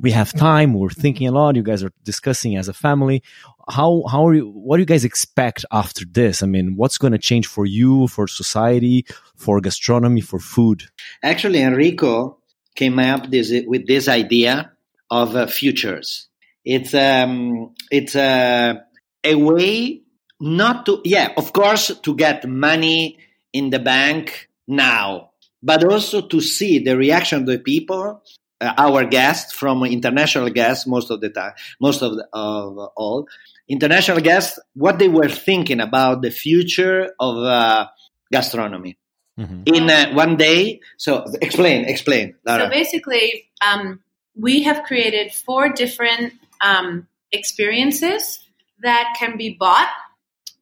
we 0.00 0.12
have 0.12 0.32
time. 0.32 0.74
We're 0.74 0.90
thinking 0.90 1.26
a 1.26 1.32
lot. 1.32 1.56
You 1.56 1.62
guys 1.62 1.82
are 1.82 1.92
discussing 2.04 2.56
as 2.56 2.68
a 2.68 2.72
family 2.72 3.22
how 3.68 4.02
how 4.10 4.26
are 4.26 4.34
you 4.34 4.48
what 4.48 4.76
do 4.76 4.82
you 4.82 4.86
guys 4.86 5.04
expect 5.04 5.64
after 5.72 6.04
this? 6.10 6.42
I 6.42 6.46
mean 6.46 6.76
what's 6.76 6.98
going 6.98 7.12
to 7.12 7.18
change 7.18 7.46
for 7.46 7.66
you 7.66 8.08
for 8.08 8.26
society 8.26 9.06
for 9.36 9.60
gastronomy 9.60 10.20
for 10.20 10.38
food? 10.38 10.84
Actually, 11.22 11.62
Enrico 11.62 12.38
came 12.74 12.98
up 12.98 13.30
this, 13.30 13.52
with 13.66 13.86
this 13.86 14.08
idea 14.08 14.72
of 15.10 15.36
uh, 15.36 15.46
futures. 15.46 16.28
It's 16.64 16.94
um, 16.94 17.74
it's 17.90 18.16
uh, 18.16 18.74
a 19.22 19.34
way 19.34 20.02
not 20.40 20.86
to, 20.86 21.00
yeah, 21.04 21.32
of 21.36 21.52
course, 21.52 21.92
to 22.02 22.14
get 22.14 22.48
money 22.48 23.18
in 23.52 23.70
the 23.70 23.78
bank 23.78 24.48
now, 24.66 25.30
but 25.62 25.84
also 25.84 26.20
to 26.20 26.40
see 26.40 26.78
the 26.78 26.96
reaction 26.96 27.40
of 27.40 27.46
the 27.46 27.58
people, 27.58 28.22
uh, 28.60 28.74
our 28.76 29.04
guests 29.04 29.52
from 29.52 29.84
international 29.84 30.50
guests, 30.50 30.86
most 30.86 31.10
of 31.10 31.20
the 31.20 31.30
time, 31.30 31.52
most 31.80 32.02
of, 32.02 32.16
the, 32.16 32.26
of 32.32 32.78
all 32.96 33.28
international 33.68 34.20
guests, 34.20 34.58
what 34.74 34.98
they 34.98 35.08
were 35.08 35.28
thinking 35.28 35.80
about 35.80 36.22
the 36.22 36.30
future 36.30 37.12
of 37.18 37.36
uh, 37.38 37.86
gastronomy 38.30 38.98
in 39.36 39.90
uh, 39.90 40.12
one 40.12 40.36
day. 40.36 40.80
So 40.96 41.24
explain, 41.40 41.86
explain, 41.86 42.36
Lara. 42.46 42.64
So 42.64 42.70
basically, 42.70 43.50
um, 43.66 44.00
we 44.36 44.62
have 44.62 44.84
created 44.84 45.32
four 45.32 45.70
different 45.70 46.34
um, 46.60 47.08
experiences 47.32 48.40
that 48.82 49.14
can 49.18 49.36
be 49.36 49.56
bought, 49.58 49.88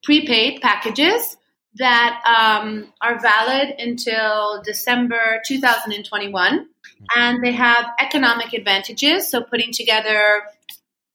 prepaid 0.03 0.61
packages 0.61 1.37
that 1.75 2.21
um, 2.25 2.93
are 3.01 3.19
valid 3.19 3.75
until 3.79 4.61
December 4.63 5.41
2021. 5.47 6.67
And 7.15 7.43
they 7.43 7.51
have 7.51 7.85
economic 7.99 8.53
advantages. 8.53 9.29
So 9.29 9.41
putting 9.41 9.73
together 9.73 10.43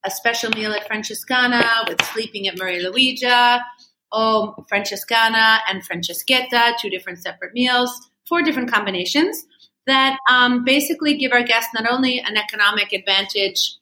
a 0.04 0.10
special 0.10 0.50
meal 0.50 0.72
at 0.72 0.88
Francescana 0.88 1.88
with 1.88 2.02
sleeping 2.06 2.48
at 2.48 2.58
Maria 2.58 2.90
Luigia, 2.90 3.60
oh, 4.12 4.54
Francescana 4.70 5.58
and 5.68 5.82
Franceschetta, 5.86 6.78
two 6.78 6.90
different 6.90 7.18
separate 7.18 7.52
meals, 7.52 7.90
four 8.28 8.42
different 8.42 8.70
combinations 8.70 9.44
that 9.86 10.18
um, 10.30 10.64
basically 10.64 11.16
give 11.16 11.32
our 11.32 11.42
guests 11.42 11.70
not 11.74 11.90
only 11.90 12.20
an 12.20 12.36
economic 12.36 12.92
advantage 12.92 13.76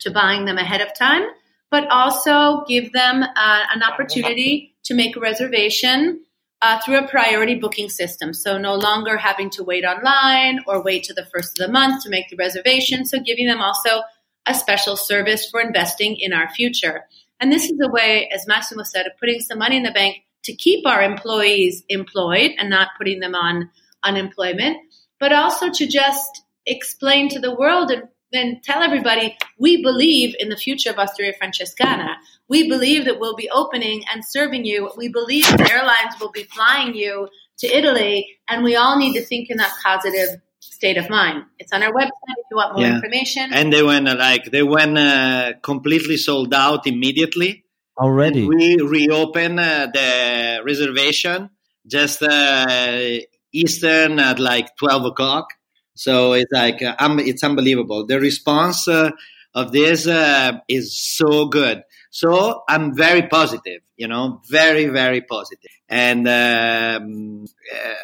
to 0.00 0.10
buying 0.10 0.44
them 0.44 0.58
ahead 0.58 0.82
of 0.82 0.94
time, 0.94 1.22
but 1.70 1.88
also 1.88 2.62
give 2.68 2.92
them 2.92 3.22
uh, 3.22 3.62
an 3.74 3.82
opportunity 3.82 4.74
to 4.84 4.94
make 4.94 5.16
a 5.16 5.20
reservation 5.20 6.20
uh, 6.62 6.80
through 6.80 6.98
a 6.98 7.08
priority 7.08 7.54
booking 7.54 7.88
system. 7.88 8.32
So 8.32 8.58
no 8.58 8.74
longer 8.74 9.16
having 9.16 9.50
to 9.50 9.64
wait 9.64 9.84
online 9.84 10.60
or 10.66 10.82
wait 10.82 11.04
to 11.04 11.14
the 11.14 11.26
first 11.26 11.58
of 11.58 11.66
the 11.66 11.72
month 11.72 12.04
to 12.04 12.10
make 12.10 12.28
the 12.28 12.36
reservation. 12.36 13.04
So 13.04 13.18
giving 13.18 13.46
them 13.46 13.60
also 13.60 14.02
a 14.46 14.54
special 14.54 14.96
service 14.96 15.48
for 15.50 15.60
investing 15.60 16.16
in 16.18 16.32
our 16.32 16.48
future. 16.50 17.04
And 17.40 17.52
this 17.52 17.64
is 17.64 17.78
a 17.82 17.90
way, 17.90 18.28
as 18.32 18.46
Massimo 18.46 18.82
said, 18.82 19.06
of 19.06 19.12
putting 19.18 19.40
some 19.40 19.58
money 19.58 19.76
in 19.76 19.82
the 19.82 19.90
bank 19.90 20.16
to 20.44 20.54
keep 20.54 20.86
our 20.86 21.02
employees 21.02 21.82
employed 21.88 22.52
and 22.58 22.70
not 22.70 22.88
putting 22.96 23.20
them 23.20 23.34
on 23.34 23.70
unemployment, 24.02 24.78
but 25.18 25.32
also 25.32 25.70
to 25.70 25.86
just 25.86 26.42
explain 26.64 27.28
to 27.30 27.40
the 27.40 27.54
world 27.54 27.90
and, 27.90 28.04
then 28.32 28.60
tell 28.62 28.82
everybody 28.82 29.36
we 29.58 29.82
believe 29.82 30.34
in 30.38 30.48
the 30.48 30.56
future 30.56 30.90
of 30.90 30.98
Osteria 30.98 31.32
Francescana. 31.40 32.16
We 32.48 32.68
believe 32.68 33.04
that 33.04 33.20
we'll 33.20 33.36
be 33.36 33.50
opening 33.50 34.02
and 34.12 34.22
serving 34.26 34.64
you. 34.64 34.90
We 34.96 35.08
believe 35.08 35.44
the 35.44 35.70
airlines 35.72 36.20
will 36.20 36.32
be 36.32 36.44
flying 36.44 36.94
you 36.94 37.28
to 37.58 37.66
Italy, 37.66 38.38
and 38.48 38.62
we 38.62 38.76
all 38.76 38.98
need 38.98 39.14
to 39.14 39.24
think 39.24 39.48
in 39.48 39.56
that 39.58 39.72
positive 39.82 40.40
state 40.72 40.98
of 40.98 41.08
mind. 41.08 41.44
It's 41.58 41.72
on 41.72 41.82
our 41.82 41.92
website 41.92 42.36
if 42.42 42.46
you 42.50 42.56
want 42.56 42.74
more 42.74 42.82
Yeah. 42.82 42.94
information. 42.96 43.52
and 43.52 43.72
they 43.72 43.82
went 43.82 44.08
uh, 44.08 44.16
like 44.16 44.44
they 44.50 44.62
went 44.62 44.98
uh, 44.98 45.52
completely 45.62 46.16
sold 46.16 46.52
out 46.54 46.86
immediately. 46.86 47.64
already 47.98 48.40
And 48.40 48.48
we 48.48 48.76
reopened 48.76 49.58
uh, 49.60 49.88
the 49.92 50.60
reservation 50.64 51.50
just 51.86 52.22
uh, 52.22 53.18
Eastern 53.52 54.18
at 54.18 54.38
like 54.38 54.76
twelve 54.76 55.04
o'clock. 55.04 55.46
So 55.94 56.34
it's 56.34 56.52
like 56.52 56.82
uh, 56.82 56.94
um, 56.98 57.18
it's 57.18 57.42
unbelievable. 57.42 58.06
The 58.06 58.20
response 58.20 58.86
uh, 58.88 59.10
of 59.54 59.72
this 59.72 60.06
uh, 60.06 60.58
is 60.68 60.98
so 60.98 61.46
good. 61.46 61.82
So 62.10 62.62
I'm 62.68 62.94
very 62.94 63.22
positive, 63.28 63.80
you 63.96 64.08
know, 64.08 64.42
very 64.50 64.86
very 64.86 65.22
positive. 65.22 65.70
And 65.88 66.26
um, 66.28 67.44
uh, 67.72 67.94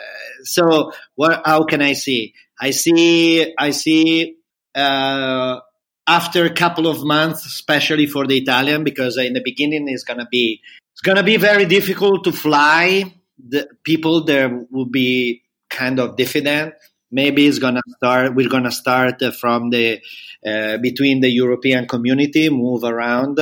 so 0.44 0.92
what? 1.16 1.42
How 1.44 1.64
can 1.64 1.82
I 1.82 1.92
see? 1.94 2.34
I 2.62 2.70
see. 2.70 3.52
I 3.58 3.70
see. 3.72 4.36
Uh, 4.72 5.58
after 6.06 6.44
a 6.44 6.54
couple 6.54 6.86
of 6.86 7.02
months, 7.02 7.44
especially 7.44 8.06
for 8.06 8.24
the 8.24 8.38
Italian, 8.38 8.84
because 8.84 9.18
in 9.18 9.32
the 9.32 9.42
beginning 9.44 9.88
it's 9.88 10.04
gonna 10.04 10.28
be 10.30 10.60
it's 10.92 11.00
gonna 11.00 11.24
be 11.24 11.38
very 11.38 11.64
difficult 11.64 12.22
to 12.24 12.32
fly. 12.32 13.12
The 13.36 13.68
people 13.82 14.24
there 14.24 14.48
will 14.70 14.86
be 14.86 15.42
kind 15.68 15.98
of 15.98 16.16
diffident. 16.16 16.74
Maybe 17.10 17.46
it's 17.48 17.58
gonna 17.58 17.82
start. 17.96 18.36
We're 18.36 18.48
gonna 18.48 18.70
start 18.70 19.20
uh, 19.22 19.32
from 19.32 19.70
the 19.70 20.00
uh, 20.46 20.78
between 20.78 21.20
the 21.20 21.30
European 21.30 21.88
community, 21.88 22.48
move 22.48 22.84
around. 22.84 23.40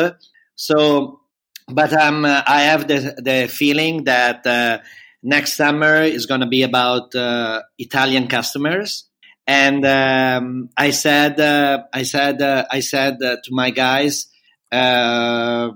So, 0.54 1.20
but 1.68 1.92
um, 1.92 2.24
I 2.24 2.62
have 2.70 2.88
the 2.88 3.14
the 3.18 3.48
feeling 3.48 4.04
that 4.04 4.46
uh, 4.46 4.78
Next 5.22 5.52
summer 5.54 6.02
is 6.02 6.24
going 6.24 6.40
to 6.40 6.46
be 6.46 6.62
about 6.62 7.14
uh, 7.14 7.62
Italian 7.78 8.26
customers. 8.26 9.04
And 9.50 9.84
um, 9.84 10.70
I 10.76 10.90
said, 10.90 11.40
uh, 11.40 11.82
I 11.92 12.04
said, 12.04 12.40
uh, 12.40 12.66
I 12.70 12.78
said 12.78 13.20
uh, 13.20 13.38
to 13.42 13.50
my 13.50 13.70
guys, 13.70 14.28
uh, 14.70 15.70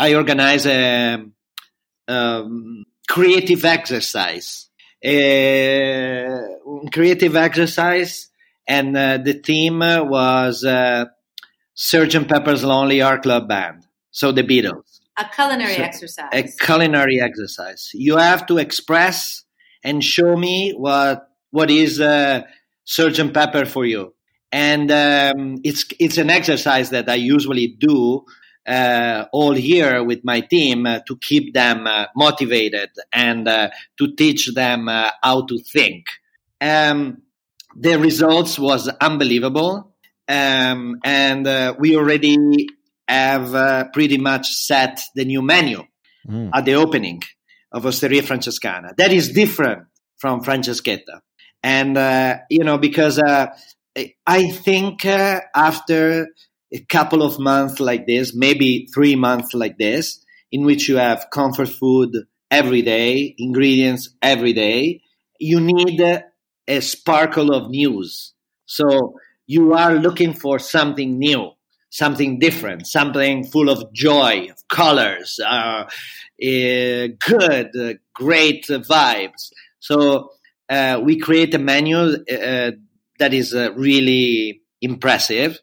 I 0.00 0.14
organize 0.14 0.66
a 0.66 1.24
um, 2.08 2.84
creative 3.08 3.64
exercise, 3.64 4.68
a 5.04 6.40
creative 6.92 7.36
exercise, 7.36 8.30
and 8.66 8.96
uh, 8.96 9.18
the 9.18 9.34
theme 9.34 9.78
was 9.78 10.64
Sgt. 10.64 12.28
Pepper's 12.28 12.64
Lonely 12.64 12.98
Heart 12.98 13.22
Club 13.22 13.46
Band. 13.46 13.86
So 14.10 14.32
the 14.32 14.42
Beatles. 14.42 14.98
A 15.16 15.26
culinary 15.32 15.74
so, 15.74 15.82
exercise. 15.82 16.30
A 16.32 16.64
culinary 16.64 17.20
exercise. 17.20 17.90
You 17.94 18.16
have 18.16 18.46
to 18.46 18.58
express 18.58 19.44
and 19.84 20.02
show 20.02 20.34
me 20.34 20.72
what 20.72 21.28
what 21.52 21.70
is 21.70 22.00
uh, 22.00 22.42
Sgt. 22.90 23.32
Pepper 23.32 23.64
for 23.66 23.84
you. 23.84 24.14
And 24.52 24.90
um, 24.90 25.60
it's 25.62 25.84
it's 26.00 26.18
an 26.18 26.28
exercise 26.28 26.90
that 26.90 27.08
I 27.08 27.14
usually 27.14 27.68
do 27.68 28.24
uh, 28.66 29.26
all 29.32 29.56
year 29.56 30.02
with 30.02 30.24
my 30.24 30.40
team 30.40 30.86
uh, 30.86 30.98
to 31.06 31.16
keep 31.18 31.54
them 31.54 31.86
uh, 31.86 32.06
motivated 32.16 32.90
and 33.12 33.46
uh, 33.46 33.70
to 33.98 34.14
teach 34.16 34.52
them 34.52 34.88
uh, 34.88 35.10
how 35.22 35.46
to 35.46 35.58
think. 35.58 36.06
Um, 36.60 37.22
the 37.76 37.96
results 37.98 38.58
was 38.58 38.88
unbelievable, 38.88 39.94
um, 40.26 40.98
and 41.04 41.46
uh, 41.46 41.74
we 41.78 41.96
already 41.96 42.66
have 43.06 43.54
uh, 43.54 43.84
pretty 43.92 44.18
much 44.18 44.48
set 44.48 45.00
the 45.14 45.24
new 45.24 45.42
menu 45.42 45.84
mm. 46.28 46.50
at 46.52 46.64
the 46.64 46.74
opening 46.74 47.22
of 47.72 47.86
Osteria 47.86 48.22
Francescana. 48.22 48.96
That 48.96 49.12
is 49.12 49.30
different 49.30 49.86
from 50.18 50.42
Franceschetta. 50.42 51.20
And, 51.62 51.96
uh, 51.96 52.38
you 52.50 52.64
know, 52.64 52.78
because 52.78 53.18
uh, 53.18 53.48
I 54.26 54.50
think 54.50 55.04
uh, 55.04 55.40
after 55.54 56.28
a 56.72 56.80
couple 56.88 57.22
of 57.22 57.38
months 57.38 57.80
like 57.80 58.06
this, 58.06 58.34
maybe 58.34 58.88
three 58.94 59.16
months 59.16 59.54
like 59.54 59.78
this, 59.78 60.24
in 60.52 60.64
which 60.64 60.88
you 60.88 60.96
have 60.96 61.26
comfort 61.32 61.68
food 61.68 62.10
every 62.50 62.82
day, 62.82 63.34
ingredients 63.38 64.10
every 64.22 64.52
day, 64.52 65.02
you 65.38 65.60
need 65.60 66.00
a 66.68 66.80
sparkle 66.80 67.52
of 67.54 67.70
news. 67.70 68.32
So 68.66 69.14
you 69.46 69.74
are 69.74 69.94
looking 69.94 70.32
for 70.34 70.58
something 70.58 71.18
new 71.18 71.52
something 71.92 72.38
different, 72.38 72.86
something 72.86 73.44
full 73.44 73.68
of 73.68 73.92
joy, 73.92 74.48
colors, 74.68 75.40
uh, 75.44 75.84
uh, 75.84 75.88
good, 76.38 77.76
uh, 77.76 77.94
great 78.14 78.64
vibes. 78.66 79.50
So 79.80 80.30
uh, 80.70 81.00
we 81.02 81.18
create 81.18 81.52
a 81.54 81.58
menu 81.58 81.98
uh, 81.98 82.70
that 83.18 83.34
is 83.34 83.54
uh, 83.54 83.72
really 83.74 84.62
impressive 84.80 85.58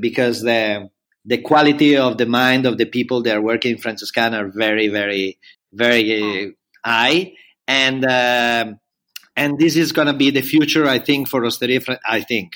because 0.00 0.40
the 0.40 0.88
the 1.26 1.38
quality 1.38 1.96
of 1.96 2.16
the 2.16 2.26
mind 2.26 2.64
of 2.64 2.78
the 2.78 2.86
people 2.86 3.22
that 3.22 3.36
are 3.36 3.42
working 3.42 3.72
in 3.72 3.78
Francescana 3.78 4.40
are 4.40 4.48
very, 4.48 4.88
very, 4.88 5.38
very 5.72 6.54
high, 6.84 7.32
and 7.66 8.04
um, 8.04 8.80
and 9.36 9.58
this 9.58 9.76
is 9.76 9.92
going 9.92 10.06
to 10.06 10.14
be 10.14 10.30
the 10.30 10.42
future, 10.42 10.86
I 10.88 10.98
think, 10.98 11.28
for 11.28 11.44
Osteria. 11.44 11.80
I 12.06 12.20
think 12.22 12.52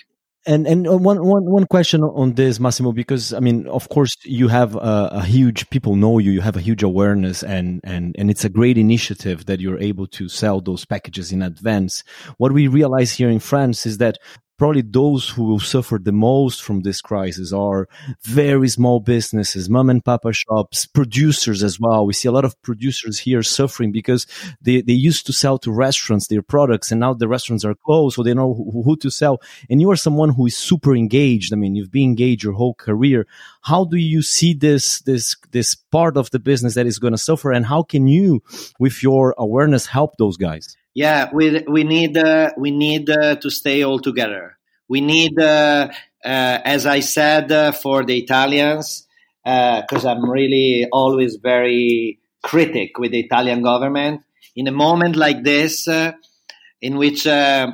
and 0.48 0.66
and 0.66 0.88
uh, 0.88 0.96
one 0.96 1.22
one 1.24 1.44
one 1.44 1.66
question 1.66 2.02
on 2.02 2.32
this, 2.32 2.58
Massimo, 2.58 2.92
because 2.92 3.34
I 3.34 3.40
mean, 3.40 3.66
of 3.68 3.88
course, 3.90 4.16
you 4.24 4.48
have 4.48 4.74
a, 4.74 5.10
a, 5.12 5.22
huge 5.22 5.68
people 5.68 5.94
know 5.94 6.18
you, 6.18 6.32
you 6.32 6.40
have 6.40 6.56
a 6.56 6.60
huge 6.60 6.82
awareness, 6.82 7.42
and 7.42 7.80
and 7.84 8.16
and 8.18 8.30
it's 8.30 8.44
a 8.44 8.48
great 8.48 8.78
initiative 8.78 9.44
that 9.44 9.60
you're 9.60 9.78
able 9.78 10.06
to 10.06 10.28
sell 10.28 10.62
those 10.62 10.86
packages 10.86 11.32
in 11.32 11.42
advance. 11.42 12.02
What 12.38 12.52
we 12.52 12.66
realize 12.66 13.12
here 13.12 13.28
in 13.28 13.40
France 13.40 13.84
is 13.84 13.98
that 13.98 14.16
probably 14.58 14.82
those 14.82 15.28
who 15.28 15.44
will 15.44 15.60
suffer 15.60 15.98
the 16.02 16.12
most 16.12 16.62
from 16.62 16.80
this 16.80 17.00
crisis 17.00 17.52
are 17.52 17.88
very 18.22 18.68
small 18.68 19.00
businesses, 19.00 19.70
mom 19.70 19.88
and 19.88 20.04
papa 20.04 20.32
shops, 20.32 20.84
producers 20.84 21.62
as 21.62 21.78
well. 21.80 22.04
We 22.04 22.12
see 22.12 22.28
a 22.28 22.32
lot 22.32 22.44
of 22.44 22.60
producers 22.62 23.20
here 23.20 23.42
suffering 23.42 23.92
because 23.92 24.26
they, 24.60 24.82
they 24.82 24.92
used 24.92 25.26
to 25.26 25.32
sell 25.32 25.58
to 25.60 25.72
restaurants 25.72 26.26
their 26.26 26.42
products 26.42 26.90
and 26.90 27.00
now 27.00 27.14
the 27.14 27.28
restaurants 27.28 27.64
are 27.64 27.74
closed, 27.74 28.16
so 28.16 28.22
they 28.22 28.34
know 28.34 28.52
who, 28.52 28.82
who 28.82 28.96
to 28.96 29.10
sell. 29.10 29.40
And 29.70 29.80
you 29.80 29.90
are 29.90 29.96
someone 29.96 30.30
who 30.30 30.46
is 30.46 30.58
super 30.58 30.94
engaged. 30.94 31.52
I 31.52 31.56
mean, 31.56 31.76
you've 31.76 31.92
been 31.92 32.10
engaged 32.10 32.42
your 32.42 32.54
whole 32.54 32.74
career. 32.74 33.26
How 33.62 33.84
do 33.84 33.96
you 33.96 34.22
see 34.22 34.54
this, 34.54 35.00
this, 35.02 35.36
this 35.52 35.76
part 35.76 36.16
of 36.16 36.30
the 36.30 36.40
business 36.40 36.74
that 36.74 36.86
is 36.86 36.98
going 36.98 37.12
to 37.12 37.18
suffer? 37.18 37.52
And 37.52 37.64
how 37.64 37.84
can 37.84 38.08
you, 38.08 38.42
with 38.80 39.02
your 39.02 39.34
awareness, 39.38 39.86
help 39.86 40.16
those 40.18 40.36
guys? 40.36 40.76
Yeah, 40.98 41.30
we 41.32 41.62
we 41.68 41.84
need 41.84 42.16
uh, 42.16 42.50
we 42.56 42.72
need 42.72 43.08
uh, 43.08 43.36
to 43.36 43.50
stay 43.50 43.84
all 43.84 44.00
together. 44.00 44.58
We 44.88 45.00
need, 45.00 45.38
uh, 45.38 45.90
uh 46.24 46.58
as 46.74 46.86
I 46.86 46.98
said, 46.98 47.52
uh, 47.52 47.70
for 47.70 48.04
the 48.04 48.18
Italians, 48.18 49.06
because 49.44 50.04
uh, 50.04 50.10
I'm 50.10 50.28
really 50.28 50.88
always 50.90 51.36
very 51.36 52.18
critic 52.42 52.98
with 52.98 53.12
the 53.12 53.20
Italian 53.20 53.62
government. 53.62 54.22
In 54.56 54.66
a 54.66 54.72
moment 54.72 55.14
like 55.14 55.44
this, 55.44 55.86
in 55.86 56.96
which 56.96 57.28
I 57.28 57.70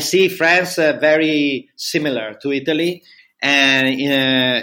see 0.00 0.28
France 0.28 0.76
very 0.76 1.70
similar 1.74 2.34
to 2.42 2.52
Italy, 2.52 3.02
and 3.40 3.98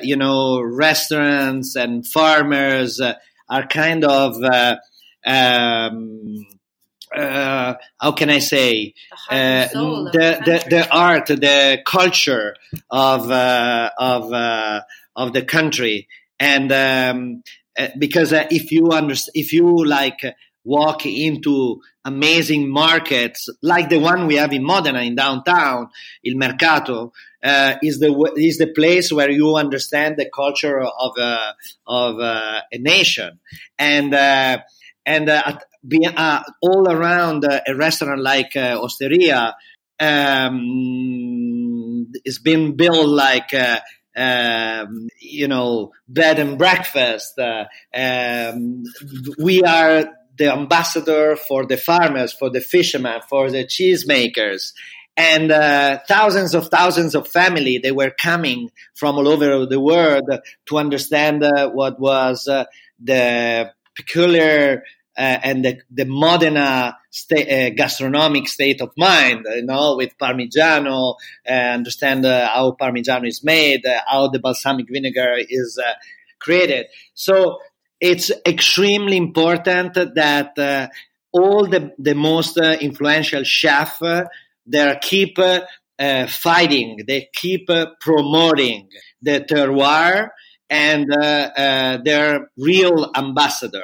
you 0.06 0.16
know, 0.16 0.62
restaurants 0.62 1.76
and 1.76 2.06
farmers 2.06 3.02
are 3.02 3.68
kind 3.68 4.06
of 4.06 4.36
um, 5.26 6.46
uh, 7.16 7.76
how 8.00 8.12
can 8.12 8.30
I 8.30 8.40
say? 8.40 8.94
The, 9.30 9.36
uh, 9.36 9.68
the, 9.68 10.10
the, 10.12 10.66
the, 10.70 10.90
art, 10.92 11.28
the 11.28 11.82
culture 11.86 12.56
of 12.90 13.30
uh, 13.30 13.90
of 13.98 14.34
uh, 14.34 14.82
of 15.16 15.34
the 15.34 15.44
country, 15.44 16.08
and 16.40 16.72
um, 16.72 17.44
uh, 17.78 17.90
because 17.98 18.34
uh, 18.34 18.48
if 18.50 18.72
you 18.72 18.92
understand, 18.92 19.34
if 19.36 19.54
you 19.54 19.86
like 19.86 20.22
walk 20.66 21.06
into 21.06 21.82
amazing 22.06 22.70
markets 22.70 23.50
like 23.62 23.90
the 23.90 24.00
one 24.00 24.28
we 24.28 24.36
have 24.36 24.54
in 24.54 24.64
Modena 24.64 25.02
in 25.02 25.16
downtown, 25.16 25.90
Il 26.24 26.38
Mercato. 26.38 27.12
is 27.82 28.00
the 28.00 28.34
is 28.38 28.58
the 28.58 28.72
place 28.74 29.12
where 29.12 29.30
you 29.30 29.56
understand 29.56 30.16
the 30.18 30.30
culture 30.34 30.82
of 30.82 31.12
of 31.86 32.20
a 32.20 32.64
nation, 32.80 33.40
and 33.78 34.14
and 35.06 35.30
uh, 35.30 35.58
be, 35.88 36.06
uh, 36.06 36.42
all 36.62 36.90
around 36.90 37.46
uh, 37.46 37.62
a 37.68 37.76
restaurant 37.76 38.22
like 38.22 38.56
uh, 38.56 38.80
Osteria 38.82 39.56
um, 40.00 42.12
it's 42.26 42.40
been 42.40 42.76
built 42.76 43.08
like 43.08 43.54
uh, 43.54 43.80
um, 44.16 45.08
you 45.20 45.48
know 45.48 45.92
bed 46.08 46.40
and 46.40 46.58
breakfast. 46.58 47.38
Uh, 47.38 47.66
um, 47.94 48.84
we 49.40 49.64
are 49.64 50.06
the 50.38 50.52
ambassador 50.52 51.36
for 51.36 51.66
the 51.66 51.78
farmers, 51.78 52.34
for 52.34 52.50
the 52.50 52.62
fishermen, 52.62 53.22
for 53.30 53.52
the 53.52 53.66
cheesemakers. 53.66 54.74
And 55.16 55.52
uh, 55.52 56.00
thousands 56.08 56.56
of 56.56 56.70
thousands 56.70 57.14
of 57.14 57.28
family 57.28 57.78
they 57.78 57.92
were 57.92 58.10
coming 58.10 58.72
from 58.96 59.16
all 59.16 59.28
over 59.28 59.68
the 59.68 59.80
world 59.80 60.28
to 60.66 60.78
understand 60.78 61.44
what 61.74 62.00
was 62.00 62.46
the 62.46 63.72
peculiar 63.96 64.84
uh, 65.16 65.40
and 65.44 65.64
the, 65.64 65.80
the 65.92 66.06
Modena 66.06 66.98
sta- 67.12 67.68
uh, 67.68 67.70
gastronomic 67.76 68.48
state 68.48 68.82
of 68.82 68.92
mind, 68.98 69.46
you 69.56 69.64
know, 69.64 69.96
with 69.96 70.18
Parmigiano, 70.18 71.16
uh, 71.48 71.52
understand 71.52 72.26
uh, 72.26 72.48
how 72.48 72.76
Parmigiano 72.80 73.28
is 73.28 73.44
made, 73.44 73.86
uh, 73.86 74.00
how 74.08 74.28
the 74.30 74.40
balsamic 74.40 74.88
vinegar 74.90 75.36
is 75.38 75.80
uh, 75.84 75.94
created. 76.40 76.88
So 77.14 77.60
it's 78.00 78.32
extremely 78.46 79.18
important 79.18 79.94
that 79.94 80.90
all 81.32 81.68
the, 81.68 81.94
the 82.00 82.16
most 82.16 82.58
influential 82.58 83.44
chefs, 83.44 84.02
they 84.66 85.00
keep 85.02 85.38
fighting, 86.28 87.00
they 87.08 87.30
keep 87.34 87.70
promoting 88.02 88.90
the 89.22 89.40
terroir 89.42 90.30
and 90.74 92.04
their 92.04 92.50
real 92.58 93.12
ambassador 93.16 93.84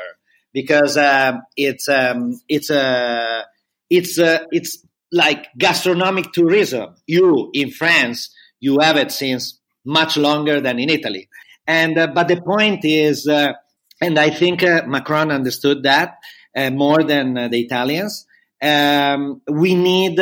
because 0.54 0.98
um, 0.98 1.42
it's 1.56 1.88
um, 1.88 2.40
it's 2.48 2.70
a 2.70 2.80
uh, 2.80 3.44
it's 3.90 4.20
uh, 4.20 4.40
it's 4.52 4.86
like 5.12 5.48
gastronomic 5.58 6.32
tourism. 6.32 6.96
You 7.08 7.50
in 7.54 7.72
France, 7.72 8.34
you 8.60 8.80
have 8.82 8.98
it 8.98 9.12
since 9.12 9.60
much 9.86 10.18
longer 10.18 10.62
than 10.62 10.80
in 10.80 10.90
Italy. 10.90 11.30
And 11.68 11.98
uh, 11.98 12.08
but 12.08 12.28
the 12.28 12.42
point 12.42 12.84
is, 12.84 13.28
uh, 13.28 13.54
and 14.02 14.18
I 14.18 14.30
think 14.30 14.64
uh, 14.64 14.84
Macron 14.88 15.32
understood 15.32 15.84
that 15.84 16.18
uh, 16.56 16.70
more 16.72 17.04
than 17.04 17.34
the 17.34 17.60
Italians. 17.60 18.26
Um, 18.62 19.42
we 19.50 19.74
need, 19.76 20.20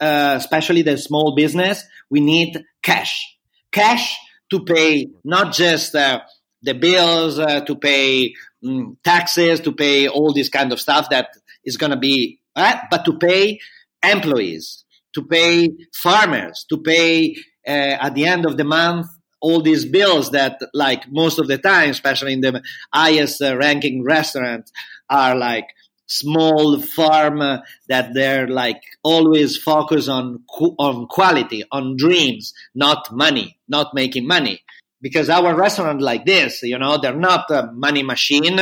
especially 0.00 0.82
the 0.82 0.96
small 0.96 1.34
business, 1.34 1.84
we 2.08 2.20
need 2.20 2.64
cash, 2.82 3.36
cash 3.70 4.16
to 4.50 4.64
pay 4.64 5.08
not 5.24 5.52
just 5.52 5.92
the 5.92 6.74
bills, 6.74 7.36
to 7.36 7.76
pay 7.76 8.34
mm, 8.64 8.96
taxes, 9.04 9.60
to 9.60 9.72
pay 9.72 10.08
all 10.08 10.32
this 10.32 10.48
kind 10.48 10.72
of 10.72 10.80
stuff 10.80 11.10
that 11.10 11.28
is 11.64 11.76
going 11.76 11.90
to 11.90 11.96
be, 11.98 12.38
uh, 12.56 12.76
but 12.90 13.04
to 13.04 13.18
pay 13.18 13.58
employees, 14.02 14.84
to 15.14 15.22
pay 15.24 15.68
farmers, 15.94 16.64
to 16.68 16.78
pay 16.78 17.36
uh, 17.66 17.96
at 18.00 18.14
the 18.14 18.26
end 18.26 18.46
of 18.46 18.56
the 18.56 18.64
month 18.64 19.06
all 19.40 19.60
these 19.60 19.84
bills 19.84 20.30
that, 20.30 20.58
like 20.72 21.02
most 21.10 21.38
of 21.38 21.48
the 21.48 21.58
time, 21.58 21.90
especially 21.90 22.32
in 22.32 22.40
the 22.40 22.62
highest 22.94 23.42
uh, 23.42 23.54
ranking 23.56 24.02
restaurants, 24.02 24.72
are 25.10 25.36
like 25.36 25.66
small 26.06 26.80
farm 26.80 27.40
that 27.88 28.14
they're 28.14 28.46
like 28.48 28.82
always 29.02 29.56
focus 29.56 30.08
on 30.08 30.44
on 30.78 31.06
quality, 31.06 31.64
on 31.72 31.96
dreams, 31.96 32.52
not 32.74 33.12
money, 33.12 33.58
not 33.68 33.94
making 33.94 34.26
money. 34.26 34.60
Because 35.00 35.28
our 35.28 35.54
restaurant 35.54 36.00
like 36.00 36.24
this, 36.24 36.62
you 36.62 36.78
know, 36.78 36.96
they're 36.98 37.14
not 37.14 37.50
a 37.50 37.70
money 37.72 38.02
machine, 38.02 38.58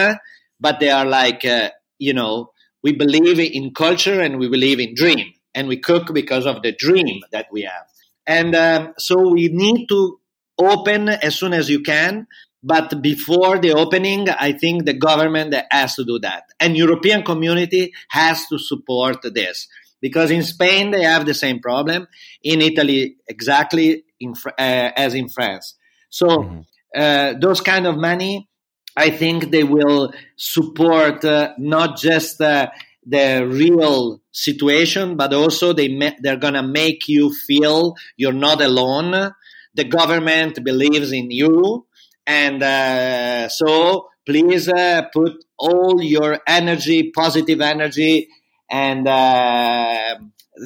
but 0.58 0.80
they 0.80 0.90
are 0.90 1.04
like, 1.06 1.44
uh, 1.44 1.70
you 1.98 2.12
know, 2.12 2.50
we 2.82 2.92
believe 2.92 3.38
in 3.38 3.72
culture 3.72 4.20
and 4.20 4.38
we 4.38 4.48
believe 4.48 4.80
in 4.80 4.94
dream, 4.94 5.32
and 5.54 5.68
we 5.68 5.76
cook 5.76 6.12
because 6.12 6.46
of 6.46 6.62
the 6.62 6.72
dream 6.72 7.20
that 7.30 7.46
we 7.52 7.62
have. 7.62 7.86
And 8.26 8.54
um, 8.54 8.94
so 8.98 9.28
we 9.30 9.48
need 9.48 9.86
to 9.88 10.18
open 10.58 11.08
as 11.08 11.36
soon 11.36 11.52
as 11.52 11.68
you 11.68 11.80
can 11.80 12.26
but 12.62 13.02
before 13.02 13.58
the 13.58 13.72
opening, 13.72 14.28
I 14.28 14.52
think 14.52 14.84
the 14.84 14.94
government 14.94 15.54
has 15.70 15.96
to 15.96 16.04
do 16.04 16.18
that. 16.20 16.44
And 16.60 16.76
European 16.76 17.24
community 17.24 17.92
has 18.08 18.46
to 18.46 18.58
support 18.58 19.18
this. 19.34 19.66
Because 20.00 20.30
in 20.30 20.42
Spain, 20.42 20.90
they 20.90 21.02
have 21.02 21.26
the 21.26 21.34
same 21.34 21.60
problem. 21.60 22.06
In 22.42 22.60
Italy, 22.60 23.16
exactly 23.26 24.04
in, 24.20 24.34
uh, 24.46 24.52
as 24.96 25.14
in 25.14 25.28
France. 25.28 25.74
So 26.08 26.26
mm-hmm. 26.26 26.60
uh, 26.94 27.34
those 27.40 27.60
kind 27.60 27.86
of 27.86 27.96
money, 27.96 28.48
I 28.96 29.10
think 29.10 29.50
they 29.50 29.64
will 29.64 30.12
support 30.36 31.24
uh, 31.24 31.54
not 31.58 31.96
just 31.98 32.40
uh, 32.40 32.68
the 33.04 33.46
real 33.46 34.20
situation, 34.30 35.16
but 35.16 35.32
also 35.32 35.72
they 35.72 35.88
ma- 35.88 36.16
they're 36.20 36.36
gonna 36.36 36.62
make 36.62 37.08
you 37.08 37.32
feel 37.32 37.94
you're 38.16 38.32
not 38.32 38.60
alone. 38.60 39.32
The 39.74 39.84
government 39.84 40.62
believes 40.62 41.12
in 41.12 41.30
you 41.30 41.86
and 42.26 42.62
uh, 42.62 43.48
so 43.48 44.08
please 44.24 44.68
uh, 44.68 45.02
put 45.12 45.44
all 45.58 46.02
your 46.02 46.40
energy, 46.46 47.10
positive 47.10 47.60
energy, 47.60 48.28
and 48.70 49.06
uh, 49.06 50.16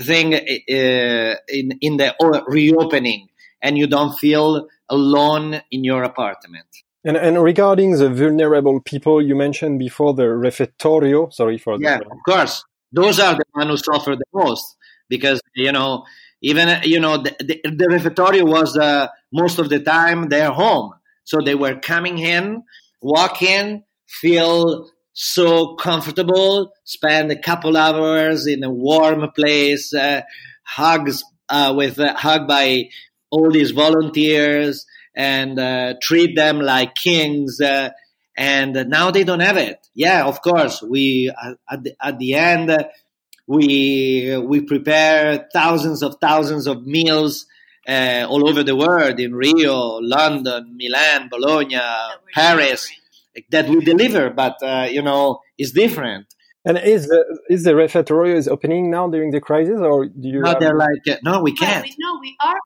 thing 0.02 0.34
uh, 0.34 0.38
in 1.48 1.78
in 1.80 1.96
the 1.96 2.14
reopening, 2.46 3.28
and 3.62 3.78
you 3.78 3.86
don't 3.86 4.18
feel 4.18 4.68
alone 4.88 5.60
in 5.70 5.84
your 5.84 6.02
apartment. 6.02 6.66
And, 7.04 7.16
and 7.16 7.42
regarding 7.42 7.92
the 7.92 8.10
vulnerable 8.10 8.80
people, 8.80 9.22
you 9.22 9.36
mentioned 9.36 9.78
before 9.78 10.12
the 10.12 10.24
refettorio. 10.24 11.32
Sorry 11.32 11.56
for 11.56 11.78
that. 11.78 11.84
Yeah, 11.84 11.98
of 11.98 12.18
course. 12.26 12.64
Those 12.92 13.20
are 13.20 13.34
the 13.34 13.44
ones 13.54 13.70
who 13.70 13.76
suffer 13.92 14.16
the 14.16 14.24
most 14.32 14.76
because 15.08 15.40
you 15.54 15.72
know 15.72 16.04
even 16.40 16.80
you 16.82 17.00
know 17.00 17.18
the, 17.18 17.34
the, 17.40 17.60
the 17.64 17.86
refettorio 17.86 18.48
was 18.48 18.76
uh, 18.76 19.08
most 19.32 19.58
of 19.58 19.68
the 19.68 19.80
time 19.80 20.28
their 20.28 20.50
home 20.50 20.92
so 21.26 21.40
they 21.44 21.54
were 21.54 21.74
coming 21.74 22.18
in, 22.18 22.62
walk 23.02 23.42
in, 23.42 23.82
feel 24.06 24.88
so 25.12 25.74
comfortable, 25.74 26.72
spend 26.84 27.30
a 27.32 27.38
couple 27.38 27.76
hours 27.76 28.46
in 28.46 28.62
a 28.62 28.70
warm 28.70 29.28
place, 29.32 29.92
uh, 29.92 30.22
hugs 30.62 31.24
uh, 31.48 31.74
with 31.76 31.98
uh, 31.98 32.14
hug 32.14 32.46
by 32.46 32.90
all 33.30 33.50
these 33.50 33.72
volunteers, 33.72 34.86
and 35.14 35.58
uh, 35.58 35.94
treat 36.00 36.36
them 36.36 36.60
like 36.60 36.94
kings. 36.94 37.60
Uh, 37.60 37.90
and 38.36 38.88
now 38.88 39.10
they 39.10 39.24
don't 39.24 39.40
have 39.40 39.56
it. 39.56 39.84
Yeah, 39.94 40.26
of 40.26 40.42
course. 40.42 40.80
We 40.80 41.34
uh, 41.36 41.54
at 41.68 41.82
the, 41.82 41.96
at 42.00 42.18
the 42.18 42.34
end 42.34 42.86
we 43.48 44.36
we 44.38 44.60
prepare 44.60 45.48
thousands 45.52 46.02
of 46.02 46.18
thousands 46.20 46.66
of 46.68 46.86
meals 46.86 47.46
uh, 47.88 48.26
all 48.28 48.48
over 48.48 48.62
the 48.62 48.76
world 48.76 49.20
in 49.20 49.34
Rio, 49.34 49.98
London, 50.00 50.76
Milan, 50.76 51.28
Bologna, 51.28 51.78
Paris 52.34 52.90
that 53.50 53.68
we 53.68 53.80
deliver, 53.80 54.30
but 54.30 54.62
uh, 54.62 54.88
you 54.90 55.02
know, 55.02 55.40
it's 55.58 55.72
different. 55.72 56.26
And 56.64 56.78
is 56.78 57.06
the 57.06 57.38
is 57.48 57.62
the 57.62 57.76
refectory 57.76 58.36
is 58.36 58.48
opening 58.48 58.90
now 58.90 59.08
during 59.08 59.30
the 59.30 59.40
crisis, 59.40 59.78
or 59.78 60.06
do 60.06 60.28
you? 60.28 60.40
No, 60.40 60.50
have... 60.50 60.60
they're 60.60 60.76
like 60.76 61.06
uh, 61.08 61.16
no, 61.22 61.40
we 61.40 61.54
can't. 61.54 61.86
No, 61.98 62.18
we, 62.20 62.36
no, 62.36 62.36
we 62.36 62.36
are. 62.40 62.58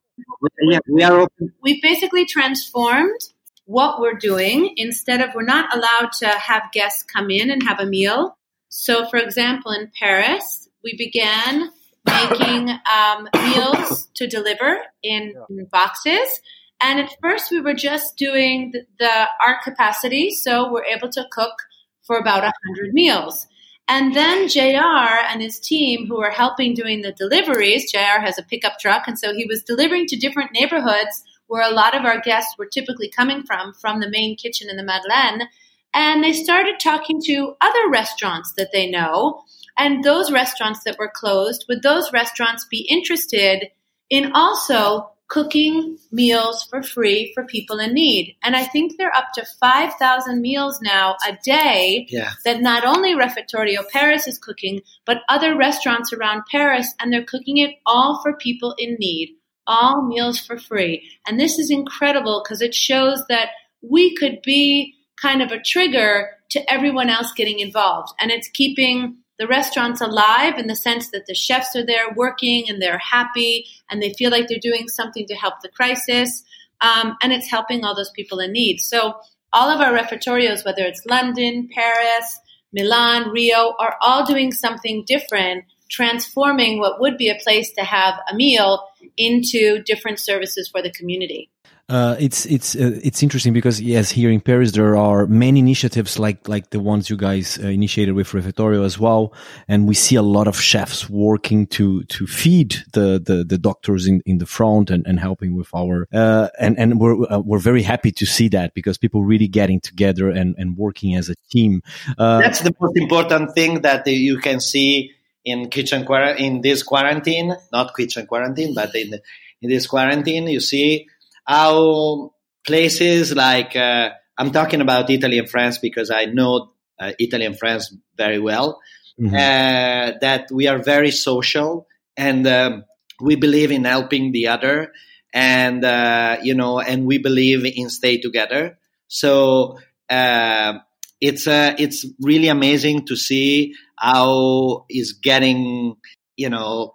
Yeah, 0.63 0.79
we 0.89 1.03
are 1.03 1.21
open. 1.21 1.53
We've 1.63 1.83
basically 1.83 2.25
transformed 2.25 3.21
what 3.67 4.01
we're 4.01 4.15
doing. 4.15 4.73
Instead 4.77 5.21
of 5.21 5.35
we're 5.35 5.43
not 5.43 5.77
allowed 5.77 6.13
to 6.21 6.29
have 6.29 6.73
guests 6.73 7.03
come 7.03 7.31
in 7.31 7.51
and 7.51 7.63
have 7.63 7.79
a 7.79 7.87
meal. 7.87 8.39
So, 8.71 9.07
for 9.07 9.19
example, 9.19 9.73
in 9.73 9.91
Paris, 9.99 10.69
we 10.83 10.97
began 10.97 11.71
making 12.05 12.71
um, 12.71 13.29
meals 13.35 14.09
to 14.15 14.27
deliver 14.27 14.79
in, 15.03 15.35
in, 15.49 15.67
boxes. 15.71 16.41
And 16.83 17.01
at 17.01 17.15
first, 17.21 17.51
we 17.51 17.61
were 17.61 17.75
just 17.75 18.17
doing 18.17 18.73
the, 18.73 18.87
the 18.99 19.27
our 19.45 19.59
capacity, 19.63 20.31
so 20.31 20.73
we're 20.73 20.85
able 20.85 21.11
to 21.11 21.27
cook 21.31 21.55
for 22.03 22.17
about 22.17 22.43
hundred 22.67 22.95
meals. 22.95 23.47
And 23.87 24.15
then 24.15 24.49
JR 24.49 25.27
and 25.29 25.43
his 25.43 25.59
team, 25.59 26.07
who 26.07 26.23
are 26.23 26.31
helping 26.31 26.75
doing 26.75 27.03
the 27.03 27.13
deliveries, 27.13 27.91
JR 27.91 28.21
has 28.21 28.39
a 28.39 28.45
pickup 28.45 28.79
truck, 28.79 29.07
and 29.07 29.19
so 29.19 29.35
he 29.35 29.47
was 29.47 29.63
delivering 29.63 30.07
to 30.07 30.17
different 30.17 30.53
neighborhoods 30.53 31.23
where 31.49 31.69
a 31.69 31.75
lot 31.75 31.97
of 31.97 32.05
our 32.05 32.21
guests 32.21 32.55
were 32.57 32.67
typically 32.67 33.09
coming 33.11 33.43
from, 33.43 33.75
from 33.75 33.99
the 33.99 34.09
main 34.09 34.37
kitchen 34.37 34.71
in 34.71 34.77
the 34.77 34.85
Madeleine. 34.85 35.49
And 35.93 36.23
they 36.23 36.33
started 36.33 36.79
talking 36.79 37.21
to 37.25 37.57
other 37.61 37.91
restaurants 37.91 38.53
that 38.57 38.71
they 38.73 38.89
know 38.89 39.43
and 39.81 40.05
those 40.05 40.31
restaurants 40.31 40.85
that 40.85 40.99
were 40.99 41.11
closed, 41.13 41.65
would 41.67 41.83
those 41.83 42.13
restaurants 42.13 42.67
be 42.67 42.87
interested 42.91 43.71
in 44.11 44.33
also 44.35 45.11
cooking 45.27 45.97
meals 46.13 46.65
for 46.65 46.83
free 46.83 47.33
for 47.35 47.47
people 47.47 47.79
in 47.79 47.95
need? 47.95 48.37
And 48.43 48.55
I 48.55 48.65
think 48.65 48.99
they're 48.99 49.17
up 49.17 49.33
to 49.35 49.47
5,000 49.59 50.43
meals 50.43 50.81
now 50.83 51.17
a 51.27 51.39
day 51.43 52.07
yeah. 52.11 52.33
that 52.45 52.61
not 52.61 52.85
only 52.85 53.15
Refettorio 53.15 53.89
Paris 53.89 54.27
is 54.27 54.39
cooking, 54.39 54.83
but 55.07 55.23
other 55.31 55.57
restaurants 55.57 56.13
around 56.13 56.43
Paris, 56.51 56.93
and 57.01 57.11
they're 57.11 57.25
cooking 57.25 57.57
it 57.57 57.77
all 57.87 58.21
for 58.23 58.37
people 58.37 58.75
in 58.77 58.97
need, 58.99 59.35
all 59.67 60.07
meals 60.07 60.39
for 60.39 60.59
free. 60.59 61.09
And 61.27 61.41
this 61.41 61.59
is 61.59 61.71
incredible 61.71 62.43
because 62.45 62.61
it 62.61 62.75
shows 62.75 63.25
that 63.31 63.49
we 63.81 64.15
could 64.15 64.43
be 64.43 64.95
kind 65.19 65.41
of 65.41 65.53
a 65.53 65.63
trigger 65.63 66.33
to 66.51 66.71
everyone 66.71 67.09
else 67.09 67.33
getting 67.35 67.61
involved. 67.61 68.13
And 68.21 68.31
it's 68.31 68.49
keeping 68.49 69.17
the 69.41 69.47
restaurant's 69.47 70.03
alive 70.03 70.59
in 70.59 70.67
the 70.67 70.77
sense 70.77 71.09
that 71.13 71.25
the 71.25 71.35
chefs 71.35 71.75
are 71.75 71.85
there 71.85 72.13
working 72.15 72.69
and 72.69 72.81
they're 72.81 72.99
happy 72.99 73.67
and 73.89 74.03
they 74.03 74.13
feel 74.13 74.31
like 74.31 74.49
they're 74.49 74.59
doing 74.61 74.87
something 74.87 75.27
to 75.27 75.35
help 75.35 75.55
the 75.63 75.71
crisis. 75.71 76.45
Um, 76.83 77.17
and 77.23 77.33
it's 77.33 77.51
helping 77.51 77.83
all 77.83 77.97
those 77.97 78.11
people 78.11 78.39
in 78.39 78.53
need. 78.53 78.81
So 78.81 79.15
all 79.51 79.71
of 79.71 79.81
our 79.81 79.97
refectorios, 79.97 80.63
whether 80.63 80.85
it's 80.85 81.07
London, 81.07 81.71
Paris, 81.73 82.39
Milan, 82.75 83.31
Rio, 83.31 83.75
are 83.81 83.97
all 84.03 84.27
doing 84.27 84.53
something 84.53 85.05
different, 85.07 85.65
transforming 85.91 86.79
what 86.79 87.01
would 87.01 87.17
be 87.17 87.31
a 87.31 87.39
place 87.43 87.73
to 87.79 87.83
have 87.83 88.21
a 88.31 88.35
meal 88.35 88.87
into 89.17 89.83
different 89.83 90.19
services 90.19 90.69
for 90.69 90.83
the 90.83 90.93
community. 90.93 91.49
Uh, 91.91 92.15
it's 92.21 92.47
it's 92.47 92.77
uh, 92.77 93.01
it's 93.03 93.21
interesting 93.21 93.53
because 93.53 93.81
yes, 93.81 94.13
here 94.13 94.31
in 94.31 94.41
Paris 94.41 94.71
there 94.71 94.97
are 94.97 95.27
many 95.27 95.59
initiatives 95.59 96.21
like 96.21 96.49
like 96.49 96.71
the 96.71 96.79
ones 96.79 97.11
you 97.11 97.17
guys 97.17 97.59
uh, 97.59 97.67
initiated 97.67 98.15
with 98.15 98.29
Refettorio 98.29 98.85
as 98.85 98.97
well, 98.97 99.33
and 99.67 99.89
we 99.89 99.95
see 99.95 100.15
a 100.15 100.23
lot 100.23 100.47
of 100.47 100.61
chefs 100.61 101.11
working 101.11 101.67
to 101.67 102.05
to 102.05 102.29
feed 102.29 102.77
the 102.93 103.21
the, 103.21 103.43
the 103.45 103.59
doctors 103.59 104.07
in, 104.07 104.23
in 104.25 104.39
the 104.39 104.47
front 104.47 104.89
and, 104.89 105.05
and 105.05 105.19
helping 105.19 105.57
with 105.57 105.69
our 105.75 106.07
uh, 106.13 106.49
and 106.61 106.79
and 106.79 107.01
we're 107.01 107.29
uh, 107.29 107.41
we're 107.41 107.59
very 107.59 107.83
happy 107.83 108.13
to 108.13 108.25
see 108.25 108.47
that 108.47 108.73
because 108.73 108.97
people 108.97 109.25
really 109.25 109.49
getting 109.49 109.81
together 109.81 110.31
and 110.31 110.55
and 110.59 110.77
working 110.77 111.17
as 111.17 111.29
a 111.29 111.35
team. 111.51 111.83
That's 112.17 112.61
the 112.61 112.73
most 112.81 112.97
important 112.97 113.57
thing 113.57 113.81
that 113.81 114.07
you 114.07 114.39
can 114.39 114.61
see 114.61 115.11
in 115.45 115.71
kitchen 115.71 116.07
in 116.39 116.61
this 116.61 116.85
quarantine, 116.85 117.57
not 117.73 117.97
kitchen 117.97 118.29
quarantine, 118.29 118.75
but 118.75 118.95
in 118.95 119.19
in 119.61 119.71
this 119.71 119.89
quarantine, 119.89 120.47
you 120.47 120.61
see 120.61 121.09
how 121.51 122.33
places 122.65 123.35
like 123.35 123.75
uh, 123.75 124.11
I'm 124.39 124.53
talking 124.53 124.81
about 124.81 125.11
Italy 125.11 125.37
and 125.37 125.51
France 125.51 125.79
because 125.79 126.09
I 126.09 126.27
know 126.27 126.71
uh, 126.97 127.11
Italy 127.19 127.45
and 127.45 127.59
France 127.59 127.93
very 128.17 128.39
well. 128.39 128.81
Mm-hmm. 129.21 129.35
Uh, 129.35 130.19
that 130.21 130.47
we 130.53 130.69
are 130.69 130.79
very 130.79 131.11
social 131.11 131.89
and 132.17 132.47
um, 132.47 132.85
we 133.21 133.35
believe 133.35 133.73
in 133.73 133.85
helping 133.85 134.33
the 134.33 134.47
other, 134.47 134.93
and 135.35 135.85
uh, 135.85 136.39
you 136.43 136.55
know, 136.55 136.81
and 136.81 137.05
we 137.05 137.19
believe 137.19 137.67
in 137.67 137.91
stay 137.91 138.19
together. 138.19 138.79
So 139.09 139.79
uh, 140.09 140.79
it's 141.21 141.47
uh, 141.47 141.75
it's 141.79 142.07
really 142.23 142.49
amazing 142.49 143.07
to 143.07 143.17
see 143.17 143.75
how 143.99 144.87
is 144.89 145.13
getting 145.15 145.97
you 146.37 146.49
know 146.49 146.95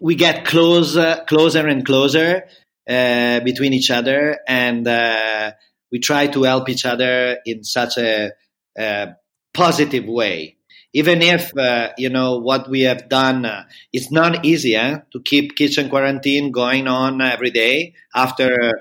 we 0.00 0.14
get 0.14 0.44
closer 0.44 1.22
closer 1.28 1.68
and 1.68 1.84
closer 1.84 2.48
uh, 2.88 3.40
between 3.40 3.72
each 3.74 3.90
other, 3.90 4.38
and 4.46 4.86
uh, 4.88 5.52
we 5.92 5.98
try 5.98 6.26
to 6.28 6.42
help 6.44 6.68
each 6.68 6.84
other 6.84 7.38
in 7.44 7.64
such 7.64 7.98
a, 7.98 8.32
a 8.78 9.08
positive 9.54 10.06
way. 10.06 10.56
even 10.94 11.20
if 11.20 11.52
uh, 11.58 11.90
you 11.98 12.08
know 12.08 12.38
what 12.38 12.68
we 12.68 12.82
have 12.82 13.08
done 13.08 13.44
uh, 13.44 13.64
it's 13.92 14.10
not 14.10 14.44
easy 14.44 14.74
eh? 14.74 14.98
to 15.12 15.20
keep 15.20 15.54
kitchen 15.54 15.88
quarantine 15.88 16.50
going 16.50 16.86
on 16.88 17.20
every 17.20 17.50
day 17.50 17.92
after 18.14 18.72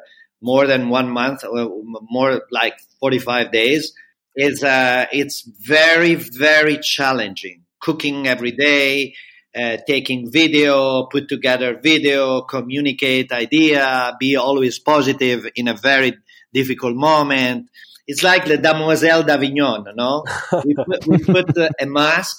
more 0.42 0.68
than 0.68 0.90
one 0.90 1.10
month 1.10 1.44
or 1.44 1.70
more 2.10 2.44
like 2.52 2.76
45 3.00 3.52
days 3.52 3.94
it's 4.36 4.64
uh, 4.64 5.06
it's 5.12 5.42
very 5.44 6.16
very 6.16 6.78
challenging 6.78 7.64
cooking 7.82 8.28
every 8.28 8.52
day 8.52 9.14
uh, 9.58 9.78
taking 9.88 10.30
video 10.30 11.06
put 11.08 11.28
together 11.28 11.80
video 11.82 12.42
communicate 12.42 13.32
idea 13.32 14.16
be 14.20 14.36
always 14.36 14.80
positive 14.80 15.48
in 15.56 15.68
a 15.68 15.74
very 15.74 16.14
difficult 16.54 16.96
moment 16.96 17.70
it's 18.08 18.24
like 18.24 18.46
the 18.46 18.58
Demoiselle 18.58 19.24
d'Avignon, 19.24 19.86
no? 19.96 20.24
we 20.66 20.74
put, 20.74 21.06
we 21.08 21.18
put 21.18 21.58
uh, 21.58 21.70
a 21.80 21.86
mask 21.86 22.38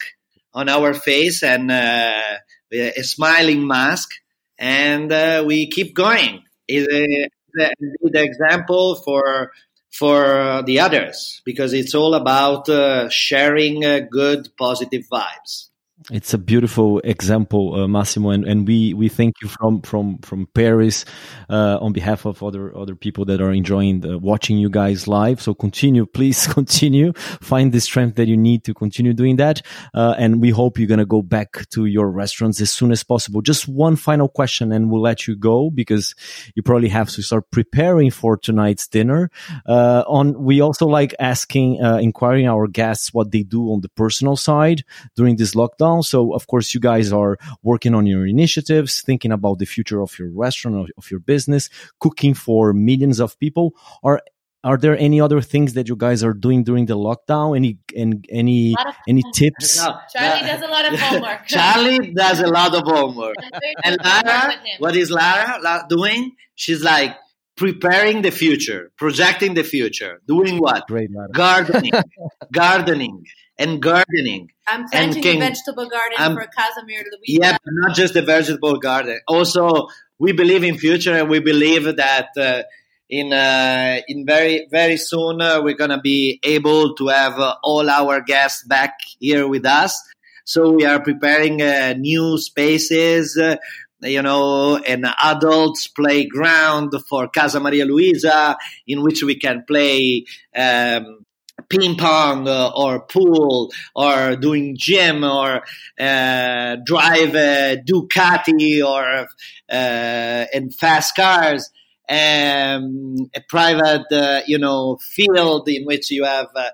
on 0.54 0.68
our 0.68 0.94
face 0.94 1.42
and 1.42 1.70
uh, 1.70 2.38
a 2.72 3.02
smiling 3.02 3.66
mask, 3.66 4.10
and 4.58 5.12
uh, 5.12 5.44
we 5.46 5.68
keep 5.68 5.94
going. 5.94 6.42
It's 6.66 6.92
a, 6.92 7.28
the 7.54 8.22
example 8.22 8.96
for 8.96 9.52
for 9.90 10.62
the 10.64 10.80
others 10.80 11.42
because 11.44 11.72
it's 11.72 11.94
all 11.94 12.14
about 12.14 12.68
uh, 12.68 13.08
sharing 13.08 13.84
uh, 13.84 14.00
good, 14.10 14.48
positive 14.56 15.06
vibes. 15.10 15.67
It's 16.10 16.32
a 16.32 16.38
beautiful 16.38 17.00
example, 17.00 17.74
uh, 17.74 17.86
Massimo, 17.86 18.30
and, 18.30 18.42
and 18.46 18.66
we, 18.66 18.94
we 18.94 19.10
thank 19.10 19.42
you 19.42 19.48
from 19.48 19.82
from 19.82 20.16
from 20.20 20.46
Paris 20.54 21.04
uh, 21.50 21.76
on 21.82 21.92
behalf 21.92 22.24
of 22.24 22.42
other 22.42 22.74
other 22.74 22.96
people 22.96 23.26
that 23.26 23.42
are 23.42 23.52
enjoying 23.52 24.00
the, 24.00 24.18
watching 24.18 24.56
you 24.56 24.70
guys 24.70 25.06
live. 25.06 25.42
So 25.42 25.52
continue, 25.52 26.06
please 26.06 26.46
continue. 26.54 27.12
Find 27.42 27.72
the 27.72 27.80
strength 27.80 28.16
that 28.16 28.26
you 28.26 28.38
need 28.38 28.64
to 28.64 28.72
continue 28.72 29.12
doing 29.12 29.36
that, 29.36 29.60
uh, 29.92 30.14
and 30.16 30.40
we 30.40 30.48
hope 30.48 30.78
you're 30.78 30.88
gonna 30.88 31.04
go 31.04 31.20
back 31.20 31.68
to 31.72 31.84
your 31.84 32.10
restaurants 32.10 32.58
as 32.62 32.70
soon 32.70 32.90
as 32.90 33.04
possible. 33.04 33.42
Just 33.42 33.68
one 33.68 33.94
final 33.94 34.28
question, 34.28 34.72
and 34.72 34.90
we'll 34.90 35.02
let 35.02 35.26
you 35.26 35.36
go 35.36 35.68
because 35.68 36.14
you 36.54 36.62
probably 36.62 36.88
have 36.88 37.10
to 37.10 37.22
start 37.22 37.50
preparing 37.50 38.10
for 38.10 38.38
tonight's 38.38 38.88
dinner. 38.88 39.30
Uh, 39.66 40.04
on 40.06 40.42
we 40.42 40.62
also 40.62 40.86
like 40.86 41.14
asking, 41.18 41.84
uh, 41.84 41.98
inquiring 41.98 42.48
our 42.48 42.66
guests 42.66 43.12
what 43.12 43.30
they 43.30 43.42
do 43.42 43.64
on 43.72 43.82
the 43.82 43.90
personal 43.90 44.36
side 44.36 44.84
during 45.14 45.36
this 45.36 45.54
lockdown 45.54 45.97
so 46.02 46.34
of 46.34 46.46
course 46.46 46.74
you 46.74 46.80
guys 46.80 47.12
are 47.12 47.38
working 47.62 47.94
on 47.94 48.06
your 48.06 48.26
initiatives, 48.26 49.00
thinking 49.02 49.32
about 49.32 49.58
the 49.58 49.66
future 49.66 50.00
of 50.00 50.18
your 50.18 50.30
restaurant, 50.30 50.90
of 50.96 51.10
your 51.10 51.20
business, 51.20 51.68
cooking 52.00 52.34
for 52.34 52.72
millions 52.72 53.20
of 53.20 53.38
people. 53.38 53.74
Are 54.02 54.20
are 54.64 54.76
there 54.76 54.98
any 54.98 55.20
other 55.20 55.40
things 55.40 55.74
that 55.74 55.88
you 55.88 55.94
guys 55.94 56.24
are 56.24 56.34
doing 56.34 56.64
during 56.64 56.86
the 56.86 56.96
lockdown? 56.96 57.56
Any 57.56 57.78
and 57.96 58.26
any 58.30 58.74
any 59.06 59.22
tips? 59.34 59.78
No, 59.78 59.98
Charlie 60.12 60.46
does 60.46 60.62
a 60.62 60.66
lot 60.66 60.92
of 60.92 60.98
homework. 61.00 61.46
Charlie 61.46 62.12
does 62.12 62.40
a 62.40 62.48
lot 62.48 62.74
of 62.74 62.82
homework. 62.82 63.36
and 63.84 63.96
Lara, 64.04 64.54
what 64.78 64.96
is 64.96 65.10
Lara 65.10 65.86
doing? 65.88 66.32
She's 66.56 66.82
like 66.82 67.16
preparing 67.56 68.22
the 68.22 68.30
future, 68.30 68.90
projecting 68.96 69.54
the 69.54 69.64
future, 69.64 70.20
doing 70.26 70.58
what? 70.58 70.86
Great, 70.86 71.10
Lara. 71.12 71.28
Gardening, 71.30 71.92
gardening, 72.52 73.24
and 73.58 73.82
gardening. 73.82 74.50
I'm 74.66 74.88
planting 74.88 75.24
a 75.24 75.38
vegetable 75.38 75.88
garden 75.88 76.16
um, 76.18 76.34
for 76.34 76.46
Casa 76.46 76.82
Maria 76.82 77.02
Luigia. 77.02 77.38
Yeah, 77.40 77.52
but 77.52 77.72
not 77.72 77.96
just 77.96 78.14
the 78.14 78.22
vegetable 78.22 78.78
garden. 78.78 79.20
Also, 79.26 79.88
we 80.18 80.32
believe 80.32 80.64
in 80.64 80.78
future, 80.78 81.14
and 81.14 81.28
we 81.28 81.40
believe 81.40 81.84
that 81.96 82.28
uh, 82.36 82.62
in 83.08 83.32
uh, 83.32 84.00
in 84.06 84.26
very 84.26 84.66
very 84.70 84.96
soon 84.96 85.40
uh, 85.40 85.60
we're 85.62 85.76
gonna 85.76 86.00
be 86.00 86.40
able 86.42 86.94
to 86.94 87.08
have 87.08 87.38
uh, 87.38 87.54
all 87.62 87.88
our 87.88 88.20
guests 88.20 88.64
back 88.64 88.98
here 89.18 89.48
with 89.48 89.64
us. 89.64 90.00
So 90.44 90.70
we 90.70 90.84
are 90.86 91.00
preparing 91.00 91.60
uh, 91.60 91.94
new 91.98 92.38
spaces. 92.38 93.36
Uh, 93.36 93.56
you 94.00 94.22
know, 94.22 94.76
an 94.76 95.04
adults 95.18 95.88
playground 95.88 96.92
for 97.08 97.28
Casa 97.28 97.58
Maria 97.58 97.84
Luigia, 97.84 98.56
in 98.86 99.02
which 99.02 99.24
we 99.24 99.34
can 99.34 99.64
play 99.66 100.24
um, 100.54 101.26
ping 101.68 101.96
pong 101.96 102.48
uh, 102.48 102.70
or 102.74 103.00
pool 103.00 103.70
or 103.94 104.36
doing 104.36 104.76
gym 104.76 105.24
or 105.24 105.62
uh, 105.98 106.76
drive 106.84 107.34
a 107.34 107.82
Ducati 107.84 108.84
or 108.84 109.28
uh, 109.70 110.46
in 110.52 110.70
fast 110.70 111.16
cars. 111.16 111.70
Um, 112.10 113.30
a 113.34 113.40
private, 113.48 114.10
uh, 114.10 114.40
you 114.46 114.56
know, 114.56 114.96
field 114.96 115.68
in 115.68 115.84
which 115.84 116.10
you 116.10 116.24
have 116.24 116.48
uh, 116.56 116.70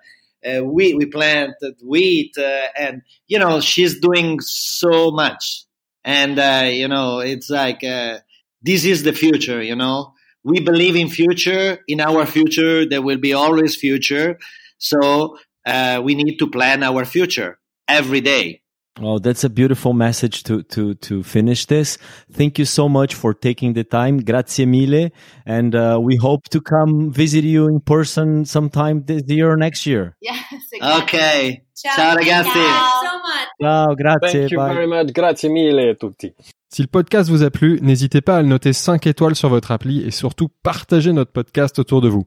uh, 0.47 0.61
wheat, 0.63 0.97
we 0.97 1.07
planted 1.07 1.75
wheat, 1.85 2.37
and 2.79 3.03
you 3.27 3.41
know, 3.41 3.61
she's 3.61 3.99
doing 3.99 4.39
so 4.39 5.11
much, 5.11 5.65
and 6.05 6.37
you 6.73 6.87
know, 6.87 7.19
it's 7.19 7.51
like 7.51 7.81
this 7.81 8.85
is 8.85 9.03
the 9.03 9.13
future, 9.13 9.61
you 9.61 9.75
know. 9.75 10.13
We 10.45 10.61
believe 10.61 10.95
in 10.95 11.09
future. 11.09 11.79
In 11.89 12.01
our 12.01 12.27
future, 12.27 12.87
there 12.87 13.03
will 13.03 13.19
be 13.19 13.33
always 13.33 13.75
future 13.75 14.39
so 14.79 15.37
uh, 15.67 16.01
we 16.03 16.15
need 16.15 16.39
to 16.39 16.49
plan 16.49 16.83
our 16.83 17.05
future 17.05 17.59
every 17.89 18.21
day. 18.21 18.61
Oh, 19.01 19.19
that's 19.19 19.43
a 19.43 19.51
beautiful 19.51 19.93
message 19.93 20.45
to, 20.45 20.63
to, 20.65 20.95
to 20.95 21.25
finish 21.25 21.67
this. 21.67 21.99
Thank 22.31 22.61
you 22.61 22.65
so 22.65 22.89
much 22.89 23.17
for 23.17 23.35
taking 23.35 23.73
the 23.73 23.83
time. 23.83 24.19
Grazie 24.19 24.67
mille. 24.67 25.11
And 25.45 25.75
uh, 25.75 25.99
we 26.01 26.17
hope 26.17 26.49
to 26.51 26.61
come 26.61 27.11
visit 27.13 27.43
you 27.43 27.67
in 27.67 27.81
person 27.81 28.45
sometime 28.45 29.03
this 29.05 29.23
year 29.27 29.51
or 29.51 29.57
next 29.57 29.85
year. 29.85 30.17
Yes. 30.23 30.45
Exactly. 30.73 31.03
Okay. 31.03 31.63
Ciao, 31.75 31.97
Ciao 31.97 32.17
ragazzi. 32.17 32.51
Thank 32.51 32.57
you 32.57 32.91
so 33.03 33.19
much. 33.19 33.49
Ciao, 33.61 33.95
grazie. 33.97 34.39
Thank 34.39 34.51
you 34.53 34.59
Bye. 34.59 34.75
very 34.75 34.87
much. 34.87 35.13
Grazie 35.13 35.49
mille 35.49 35.97
tutti. 35.97 36.33
Si 36.69 36.83
le 36.83 36.89
podcast 36.89 37.29
vous 37.31 37.43
a 37.43 37.51
plu, 37.51 37.81
n'hésitez 37.83 38.21
pas 38.21 38.37
à 38.37 38.43
le 38.43 38.49
noter 38.49 38.73
5 38.73 39.07
étoiles 39.07 39.35
sur 39.35 39.49
votre 39.49 39.71
appli 39.73 40.03
et 40.07 40.11
surtout 40.11 40.49
partagez 40.63 41.13
notre 41.13 41.33
podcast 41.33 41.79
autour 41.79 42.01
de 42.01 42.09
vous. 42.09 42.27